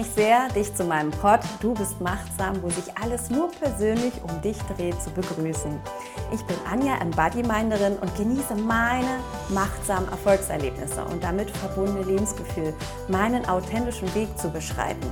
mich 0.00 0.10
sehr, 0.14 0.48
dich 0.54 0.74
zu 0.74 0.84
meinem 0.84 1.10
Pod 1.10 1.40
Du 1.60 1.74
bist 1.74 2.00
machtsam, 2.00 2.62
wo 2.62 2.70
sich 2.70 2.84
alles 3.02 3.28
nur 3.28 3.50
persönlich 3.50 4.14
um 4.22 4.40
dich 4.40 4.56
dreht, 4.74 5.00
zu 5.02 5.10
begrüßen. 5.10 5.78
Ich 6.32 6.42
bin 6.46 6.56
Anja 6.70 6.96
Embodiminerin 7.02 7.98
und 7.98 8.14
genieße 8.16 8.54
meine 8.54 9.18
machtsamen 9.50 10.08
Erfolgserlebnisse 10.08 11.04
und 11.04 11.22
damit 11.22 11.50
verbundene 11.50 12.04
Lebensgefühl, 12.04 12.72
meinen 13.08 13.46
authentischen 13.46 14.12
Weg 14.14 14.28
zu 14.38 14.48
beschreiten. 14.48 15.06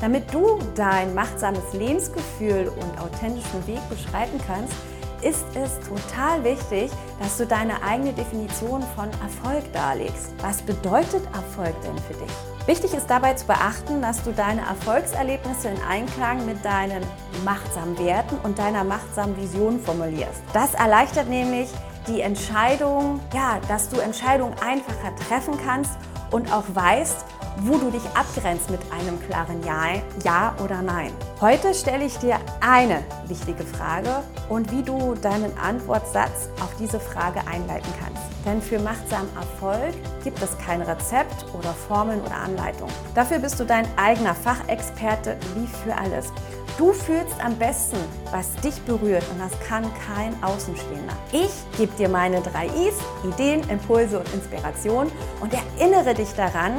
Damit 0.00 0.32
du 0.32 0.58
dein 0.76 1.14
machtsames 1.14 1.74
Lebensgefühl 1.74 2.68
und 2.68 3.00
authentischen 3.02 3.66
Weg 3.66 3.80
beschreiten 3.90 4.40
kannst, 4.46 4.74
ist 5.20 5.44
es 5.54 5.78
total 5.86 6.42
wichtig, 6.42 6.90
dass 7.20 7.36
du 7.36 7.46
deine 7.46 7.82
eigene 7.82 8.14
Definition 8.14 8.82
von 8.96 9.10
Erfolg 9.22 9.70
darlegst. 9.74 10.32
Was 10.40 10.62
bedeutet 10.62 11.22
Erfolg 11.34 11.74
denn 11.82 11.98
für 11.98 12.14
dich? 12.14 12.51
Wichtig 12.66 12.94
ist 12.94 13.10
dabei 13.10 13.34
zu 13.34 13.46
beachten, 13.46 14.00
dass 14.00 14.22
du 14.22 14.30
deine 14.30 14.60
Erfolgserlebnisse 14.60 15.68
in 15.68 15.82
Einklang 15.82 16.46
mit 16.46 16.64
deinen 16.64 17.02
machtsamen 17.44 17.98
Werten 17.98 18.36
und 18.44 18.56
deiner 18.56 18.84
machtsamen 18.84 19.36
Vision 19.36 19.80
formulierst. 19.80 20.42
Das 20.52 20.74
erleichtert 20.74 21.28
nämlich 21.28 21.68
die 22.06 22.20
Entscheidung, 22.20 23.18
ja, 23.34 23.58
dass 23.66 23.88
du 23.88 23.98
Entscheidungen 23.98 24.54
einfacher 24.64 25.12
treffen 25.28 25.54
kannst 25.66 25.90
und 26.30 26.52
auch 26.52 26.64
weißt, 26.72 27.24
wo 27.58 27.76
du 27.76 27.90
dich 27.90 28.04
abgrenzt 28.14 28.70
mit 28.70 28.80
einem 28.92 29.20
klaren 29.28 29.62
Ja, 29.64 30.00
Ja 30.24 30.54
oder 30.62 30.82
Nein. 30.82 31.12
Heute 31.40 31.74
stelle 31.74 32.04
ich 32.04 32.16
dir 32.18 32.38
eine 32.60 33.02
wichtige 33.26 33.64
Frage 33.64 34.22
und 34.48 34.70
wie 34.72 34.82
du 34.82 35.14
deinen 35.14 35.56
Antwortsatz 35.58 36.48
auf 36.60 36.74
diese 36.78 37.00
Frage 37.00 37.40
einleiten 37.46 37.92
kannst. 38.02 38.22
Denn 38.44 38.60
für 38.60 38.78
machtsamen 38.78 39.28
Erfolg 39.36 39.94
gibt 40.24 40.42
es 40.42 40.56
kein 40.58 40.82
Rezept 40.82 41.46
oder 41.56 41.72
Formeln 41.72 42.20
oder 42.22 42.36
Anleitungen. 42.36 42.94
Dafür 43.14 43.38
bist 43.38 43.60
du 43.60 43.64
dein 43.64 43.86
eigener 43.96 44.34
Fachexperte 44.34 45.36
wie 45.54 45.66
für 45.66 45.96
alles. 45.96 46.32
Du 46.78 46.92
fühlst 46.92 47.34
am 47.44 47.54
besten, 47.56 47.98
was 48.30 48.54
dich 48.56 48.80
berührt 48.82 49.24
und 49.30 49.38
das 49.38 49.52
kann 49.68 49.84
kein 50.06 50.42
Außenstehender. 50.42 51.14
Ich 51.30 51.50
gebe 51.76 51.92
dir 51.96 52.08
meine 52.08 52.40
drei 52.40 52.66
Is, 52.66 52.94
Ideen, 53.24 53.62
Impulse 53.68 54.18
und 54.18 54.32
Inspiration 54.32 55.12
und 55.40 55.52
erinnere 55.52 56.14
dich 56.14 56.32
daran, 56.34 56.72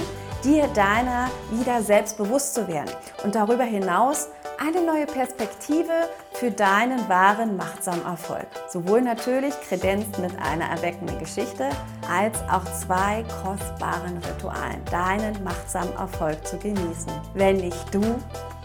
dir 0.44 0.68
deiner 0.68 1.30
wieder 1.52 1.82
selbstbewusst 1.82 2.54
zu 2.54 2.68
werden 2.68 2.92
und 3.24 3.36
darüber 3.36 3.64
hinaus 3.64 4.28
eine 4.60 4.82
neue 4.82 5.06
Perspektive 5.06 5.92
für 6.34 6.52
deinen 6.52 7.08
wahren 7.10 7.58
machtsamen 7.58 8.06
Erfolg. 8.06 8.48
Sowohl 8.70 9.02
natürlich 9.02 9.54
kredenzt 9.62 10.20
mit 10.20 10.32
einer 10.40 10.66
erweckenden 10.66 11.18
Geschichte 11.20 11.70
als 12.10 12.40
auch 12.52 12.64
zwei 12.80 13.24
kostbaren 13.44 14.18
Ritualen, 14.18 14.84
deinen 14.92 15.44
machtsamen 15.44 15.94
Erfolg 15.96 16.46
zu 16.46 16.58
genießen. 16.58 17.12
Wenn 17.34 17.58
nicht 17.58 17.94
du, 17.94 18.02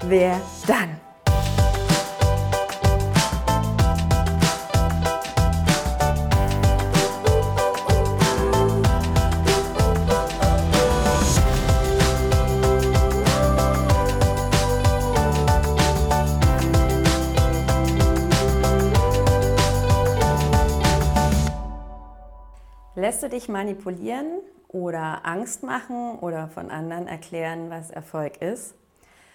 wer 0.07 0.41
dann? 0.67 1.08
Lässt 23.19 23.33
du 23.33 23.37
dich 23.37 23.49
manipulieren 23.49 24.29
oder 24.69 25.27
Angst 25.27 25.65
machen 25.65 26.21
oder 26.21 26.47
von 26.47 26.71
anderen 26.71 27.09
erklären, 27.09 27.69
was 27.69 27.91
Erfolg 27.91 28.41
ist? 28.41 28.77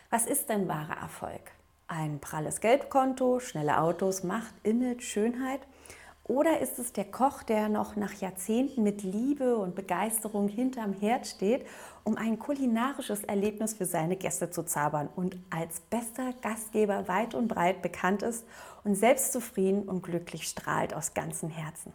Was 0.09 0.25
ist 0.25 0.47
denn 0.47 0.69
wahrer 0.69 1.01
Erfolg? 1.01 1.41
Ein 1.89 2.19
pralles 2.21 2.61
Geldkonto, 2.61 3.41
schnelle 3.41 3.81
Autos, 3.81 4.23
Macht, 4.23 4.53
Image, 4.63 5.03
Schönheit? 5.03 5.59
Oder 6.23 6.61
ist 6.61 6.79
es 6.79 6.93
der 6.93 7.03
Koch, 7.03 7.43
der 7.43 7.67
noch 7.67 7.97
nach 7.97 8.13
Jahrzehnten 8.13 8.83
mit 8.83 9.03
Liebe 9.03 9.57
und 9.57 9.75
Begeisterung 9.75 10.47
hinterm 10.47 10.93
Herd 10.93 11.27
steht, 11.27 11.67
um 12.05 12.15
ein 12.15 12.39
kulinarisches 12.39 13.25
Erlebnis 13.25 13.73
für 13.73 13.85
seine 13.85 14.15
Gäste 14.15 14.49
zu 14.49 14.63
zaubern 14.63 15.09
und 15.13 15.35
als 15.49 15.81
bester 15.81 16.31
Gastgeber 16.41 17.09
weit 17.09 17.33
und 17.35 17.49
breit 17.49 17.81
bekannt 17.81 18.23
ist 18.23 18.45
und 18.85 18.95
selbstzufrieden 18.95 19.89
und 19.89 20.03
glücklich 20.03 20.47
strahlt 20.47 20.93
aus 20.93 21.13
ganzem 21.13 21.49
Herzen? 21.49 21.91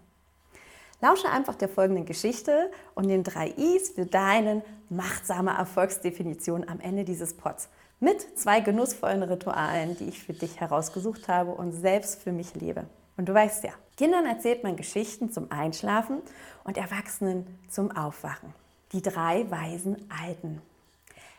Lausche 1.01 1.31
einfach 1.31 1.55
der 1.55 1.69
folgenden 1.69 2.07
Geschichte 2.07 2.73
und 2.95 3.09
den 3.09 3.23
drei 3.23 3.49
Is 3.51 3.91
für 3.91 4.05
deinen 4.05 4.63
machtsame 4.89 5.53
Erfolgsdefinition 5.53 6.69
am 6.69 6.81
Ende 6.81 7.05
dieses 7.05 7.35
Pods. 7.35 7.69
Mit 8.01 8.39
zwei 8.39 8.61
genussvollen 8.61 9.23
Ritualen, 9.23 9.97
die 9.97 10.09
ich 10.09 10.23
für 10.23 10.33
dich 10.33 10.61
herausgesucht 10.61 11.29
habe 11.29 11.53
und 11.53 11.73
selbst 11.73 12.21
für 12.21 12.33
mich 12.33 12.55
lebe. 12.55 12.87
Und 13.17 13.29
du 13.29 13.35
weißt 13.35 13.63
ja, 13.65 13.71
Kindern 13.97 14.27
erzählt 14.27 14.65
man 14.65 14.77
Geschichten 14.77 15.31
zum 15.31 15.51
Einschlafen 15.53 16.21
und 16.65 16.77
Erwachsenen 16.77 17.47
zum 17.69 17.91
Aufwachen. 17.97 18.53
Die 18.93 19.03
drei 19.03 19.49
weisen 19.51 19.97
Alten. 20.25 20.63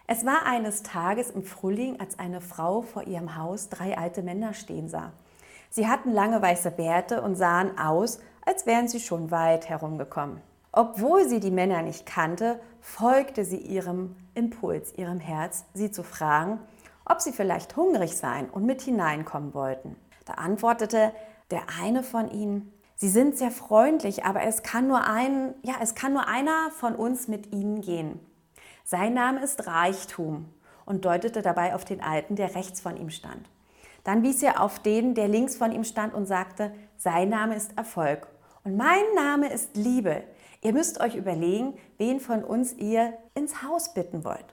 Es 0.08 0.26
war 0.26 0.46
eines 0.46 0.84
Tages 0.84 1.32
im 1.32 1.44
Frühling, 1.44 2.00
als 2.00 2.18
eine 2.18 2.42
Frau 2.42 2.82
vor 2.82 3.04
ihrem 3.04 3.36
Haus 3.38 3.70
drei 3.70 3.98
alte 3.98 4.22
Männer 4.24 4.54
stehen 4.54 4.90
sah. 4.90 5.12
Sie 5.70 5.88
hatten 5.88 6.12
lange 6.12 6.42
weiße 6.42 6.72
Bärte 6.72 7.22
und 7.22 7.36
sahen 7.36 7.78
aus, 7.78 8.20
als 8.50 8.66
wären 8.66 8.88
sie 8.88 9.00
schon 9.00 9.30
weit 9.30 9.70
herumgekommen. 9.70 10.42
Obwohl 10.72 11.30
sie 11.30 11.40
die 11.40 11.52
Männer 11.52 11.84
nicht 11.84 12.08
kannte, 12.08 12.60
folgte 12.82 13.46
sie 13.46 13.58
ihrem 13.58 14.16
Impuls, 14.34 14.92
ihrem 14.98 15.20
Herz, 15.20 15.66
sie 15.76 15.92
zu 15.92 16.02
fragen, 16.02 16.60
ob 17.06 17.22
sie 17.22 17.32
vielleicht 17.32 17.76
hungrig 17.76 18.18
seien 18.18 18.50
und 18.50 18.66
mit 18.66 18.82
hineinkommen 18.82 19.54
wollten. 19.54 19.96
Da 20.26 20.34
antwortete 20.34 21.12
der 21.52 21.62
eine 21.80 22.02
von 22.02 22.32
ihnen, 22.32 22.74
Sie 22.96 23.08
sind 23.08 23.38
sehr 23.38 23.52
freundlich, 23.52 24.26
aber 24.26 24.42
es 24.42 24.62
kann 24.62 24.88
nur 24.88 25.06
ein, 25.06 25.54
ja, 25.64 25.76
es 25.82 25.96
kann 25.96 26.12
nur 26.12 26.28
einer 26.28 26.70
von 26.72 26.96
uns 26.96 27.30
mit 27.30 27.54
Ihnen 27.54 27.80
gehen. 27.80 28.20
Sein 28.84 29.14
Name 29.14 29.42
ist 29.42 29.68
Reichtum 29.68 30.50
und 30.86 31.06
deutete 31.06 31.42
dabei 31.42 31.76
auf 31.76 31.86
den 31.86 32.02
Alten, 32.04 32.36
der 32.36 32.56
rechts 32.56 32.82
von 32.82 32.98
ihm 32.98 33.10
stand. 33.10 33.50
Dann 34.04 34.22
wies 34.22 34.44
er 34.44 34.62
auf 34.62 34.80
den, 34.80 35.16
der 35.16 35.30
links 35.30 35.56
von 35.56 35.72
ihm 35.72 35.86
stand 35.86 36.14
und 36.14 36.26
sagte, 36.26 36.74
sein 36.98 37.30
Name 37.30 37.56
ist 37.56 37.78
Erfolg 37.78 38.28
und 38.64 38.78
mein 38.78 39.04
Name 39.16 39.52
ist 39.52 39.76
Liebe. 39.76 40.24
Ihr 40.62 40.74
müsst 40.74 41.00
euch 41.00 41.16
überlegen, 41.16 41.78
wen 41.98 42.20
von 42.20 42.44
uns 42.44 42.74
ihr 42.74 43.14
ins 43.34 43.64
Haus 43.64 43.94
bitten 43.94 44.26
wollt. 44.26 44.46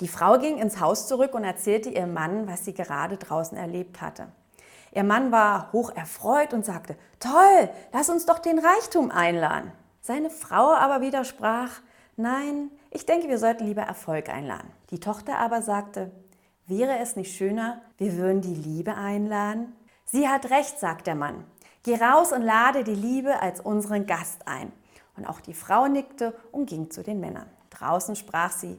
Die 0.00 0.08
Frau 0.08 0.38
ging 0.38 0.58
ins 0.58 0.80
Haus 0.80 1.06
zurück 1.06 1.34
und 1.34 1.44
erzählte 1.44 1.88
ihrem 1.88 2.12
Mann, 2.12 2.48
was 2.48 2.64
sie 2.64 2.74
gerade 2.74 3.16
draußen 3.16 3.56
erlebt 3.56 4.00
hatte. 4.00 4.28
Ihr 4.92 5.04
Mann 5.04 5.32
war 5.32 5.72
hoch 5.72 5.90
erfreut 5.94 6.52
und 6.52 6.64
sagte, 6.64 6.96
toll, 7.20 7.70
lass 7.92 8.10
uns 8.10 8.26
doch 8.26 8.38
den 8.38 8.58
Reichtum 8.58 9.10
einladen. 9.10 9.72
Seine 10.00 10.30
Frau 10.30 10.72
aber 10.72 11.00
widersprach, 11.00 11.80
nein, 12.16 12.70
ich 12.90 13.06
denke, 13.06 13.28
wir 13.28 13.38
sollten 13.38 13.66
lieber 13.66 13.82
Erfolg 13.82 14.28
einladen. 14.28 14.70
Die 14.90 15.00
Tochter 15.00 15.38
aber 15.38 15.62
sagte, 15.62 16.12
wäre 16.66 16.98
es 16.98 17.16
nicht 17.16 17.36
schöner, 17.36 17.82
wir 17.96 18.16
würden 18.16 18.40
die 18.40 18.54
Liebe 18.54 18.94
einladen? 18.94 19.74
Sie 20.04 20.28
hat 20.28 20.50
recht, 20.50 20.78
sagt 20.78 21.06
der 21.06 21.14
Mann. 21.14 21.44
Geh 21.84 21.96
raus 21.96 22.32
und 22.32 22.40
lade 22.40 22.82
die 22.82 22.94
Liebe 22.94 23.42
als 23.42 23.60
unseren 23.60 24.06
Gast 24.06 24.48
ein. 24.48 24.72
Und 25.18 25.26
auch 25.26 25.40
die 25.40 25.52
Frau 25.52 25.86
nickte 25.86 26.34
und 26.50 26.64
ging 26.64 26.90
zu 26.90 27.02
den 27.02 27.20
Männern. 27.20 27.46
Draußen 27.68 28.16
sprach 28.16 28.52
sie, 28.52 28.78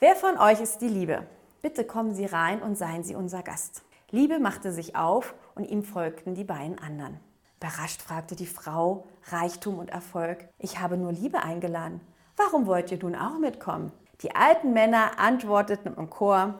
wer 0.00 0.16
von 0.16 0.38
euch 0.38 0.62
ist 0.62 0.78
die 0.78 0.88
Liebe? 0.88 1.26
Bitte 1.60 1.84
kommen 1.84 2.14
Sie 2.14 2.24
rein 2.24 2.62
und 2.62 2.78
seien 2.78 3.04
Sie 3.04 3.14
unser 3.14 3.42
Gast. 3.42 3.82
Liebe 4.10 4.38
machte 4.38 4.72
sich 4.72 4.96
auf 4.96 5.34
und 5.54 5.64
ihm 5.64 5.82
folgten 5.82 6.34
die 6.34 6.44
beiden 6.44 6.78
anderen. 6.78 7.20
Überrascht 7.58 8.00
fragte 8.00 8.36
die 8.36 8.46
Frau, 8.46 9.04
Reichtum 9.30 9.78
und 9.78 9.90
Erfolg, 9.90 10.48
ich 10.58 10.80
habe 10.80 10.96
nur 10.96 11.12
Liebe 11.12 11.42
eingeladen. 11.42 12.00
Warum 12.36 12.66
wollt 12.66 12.90
ihr 12.90 12.98
nun 12.98 13.16
auch 13.16 13.38
mitkommen? 13.38 13.92
Die 14.22 14.34
alten 14.34 14.72
Männer 14.72 15.18
antworteten 15.18 15.94
im 15.94 16.08
Chor, 16.08 16.54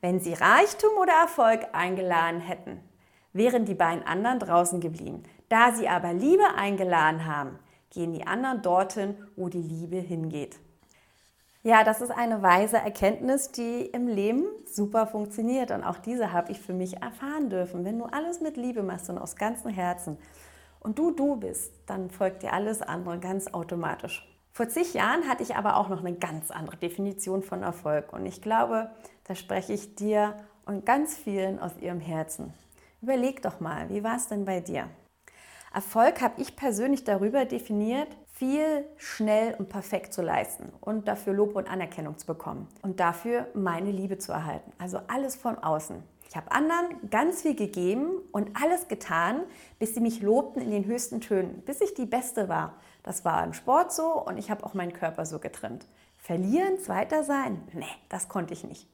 wenn 0.00 0.20
sie 0.20 0.34
Reichtum 0.34 0.90
oder 1.00 1.14
Erfolg 1.14 1.66
eingeladen 1.72 2.40
hätten, 2.40 2.80
wären 3.32 3.64
die 3.64 3.74
beiden 3.74 4.04
anderen 4.06 4.38
draußen 4.38 4.80
geblieben. 4.80 5.22
Da 5.52 5.70
sie 5.70 5.86
aber 5.86 6.14
Liebe 6.14 6.54
eingeladen 6.56 7.26
haben, 7.26 7.58
gehen 7.90 8.14
die 8.14 8.26
anderen 8.26 8.62
dorthin, 8.62 9.18
wo 9.36 9.50
die 9.50 9.60
Liebe 9.60 9.96
hingeht. 9.96 10.58
Ja, 11.62 11.84
das 11.84 12.00
ist 12.00 12.10
eine 12.10 12.40
weise 12.40 12.78
Erkenntnis, 12.78 13.52
die 13.52 13.82
im 13.84 14.08
Leben 14.08 14.46
super 14.64 15.06
funktioniert. 15.06 15.70
Und 15.70 15.84
auch 15.84 15.98
diese 15.98 16.32
habe 16.32 16.52
ich 16.52 16.58
für 16.58 16.72
mich 16.72 17.02
erfahren 17.02 17.50
dürfen. 17.50 17.84
Wenn 17.84 17.98
du 17.98 18.06
alles 18.06 18.40
mit 18.40 18.56
Liebe 18.56 18.82
machst 18.82 19.10
und 19.10 19.18
aus 19.18 19.36
ganzem 19.36 19.70
Herzen 19.70 20.16
und 20.80 20.98
du 20.98 21.10
du 21.10 21.36
bist, 21.36 21.70
dann 21.84 22.08
folgt 22.08 22.42
dir 22.42 22.54
alles 22.54 22.80
andere 22.80 23.18
ganz 23.18 23.48
automatisch. 23.48 24.26
Vor 24.52 24.70
zig 24.70 24.94
Jahren 24.94 25.28
hatte 25.28 25.42
ich 25.42 25.54
aber 25.54 25.76
auch 25.76 25.90
noch 25.90 26.02
eine 26.02 26.14
ganz 26.14 26.50
andere 26.50 26.78
Definition 26.78 27.42
von 27.42 27.62
Erfolg. 27.62 28.14
Und 28.14 28.24
ich 28.24 28.40
glaube, 28.40 28.90
da 29.24 29.34
spreche 29.34 29.74
ich 29.74 29.96
dir 29.96 30.34
und 30.64 30.86
ganz 30.86 31.14
vielen 31.14 31.58
aus 31.58 31.72
ihrem 31.78 32.00
Herzen. 32.00 32.54
Überleg 33.02 33.42
doch 33.42 33.60
mal, 33.60 33.90
wie 33.90 34.02
war 34.02 34.16
es 34.16 34.28
denn 34.28 34.46
bei 34.46 34.60
dir? 34.60 34.88
Erfolg 35.74 36.20
habe 36.20 36.40
ich 36.40 36.54
persönlich 36.54 37.04
darüber 37.04 37.44
definiert, 37.46 38.08
viel 38.32 38.84
schnell 38.96 39.54
und 39.54 39.68
perfekt 39.68 40.12
zu 40.12 40.20
leisten 40.20 40.72
und 40.80 41.08
dafür 41.08 41.32
Lob 41.32 41.56
und 41.56 41.70
Anerkennung 41.70 42.18
zu 42.18 42.26
bekommen 42.26 42.68
und 42.82 43.00
dafür 43.00 43.46
meine 43.54 43.90
Liebe 43.90 44.18
zu 44.18 44.32
erhalten. 44.32 44.72
Also 44.78 44.98
alles 45.08 45.36
von 45.36 45.56
außen. 45.56 46.02
Ich 46.28 46.36
habe 46.36 46.50
anderen 46.50 47.10
ganz 47.10 47.42
viel 47.42 47.54
gegeben 47.54 48.10
und 48.32 48.50
alles 48.60 48.88
getan, 48.88 49.42
bis 49.78 49.94
sie 49.94 50.00
mich 50.00 50.22
lobten 50.22 50.62
in 50.62 50.70
den 50.70 50.86
höchsten 50.86 51.20
Tönen, 51.20 51.62
bis 51.62 51.80
ich 51.80 51.94
die 51.94 52.06
Beste 52.06 52.48
war. 52.48 52.74
Das 53.02 53.24
war 53.24 53.44
im 53.44 53.52
Sport 53.52 53.92
so 53.92 54.24
und 54.24 54.38
ich 54.38 54.50
habe 54.50 54.64
auch 54.64 54.74
meinen 54.74 54.92
Körper 54.92 55.26
so 55.26 55.38
getrimmt. 55.38 55.86
Verlieren, 56.16 56.78
zweiter 56.78 57.24
sein? 57.24 57.62
Nee, 57.72 57.84
das 58.08 58.28
konnte 58.28 58.54
ich 58.54 58.64
nicht. 58.64 58.88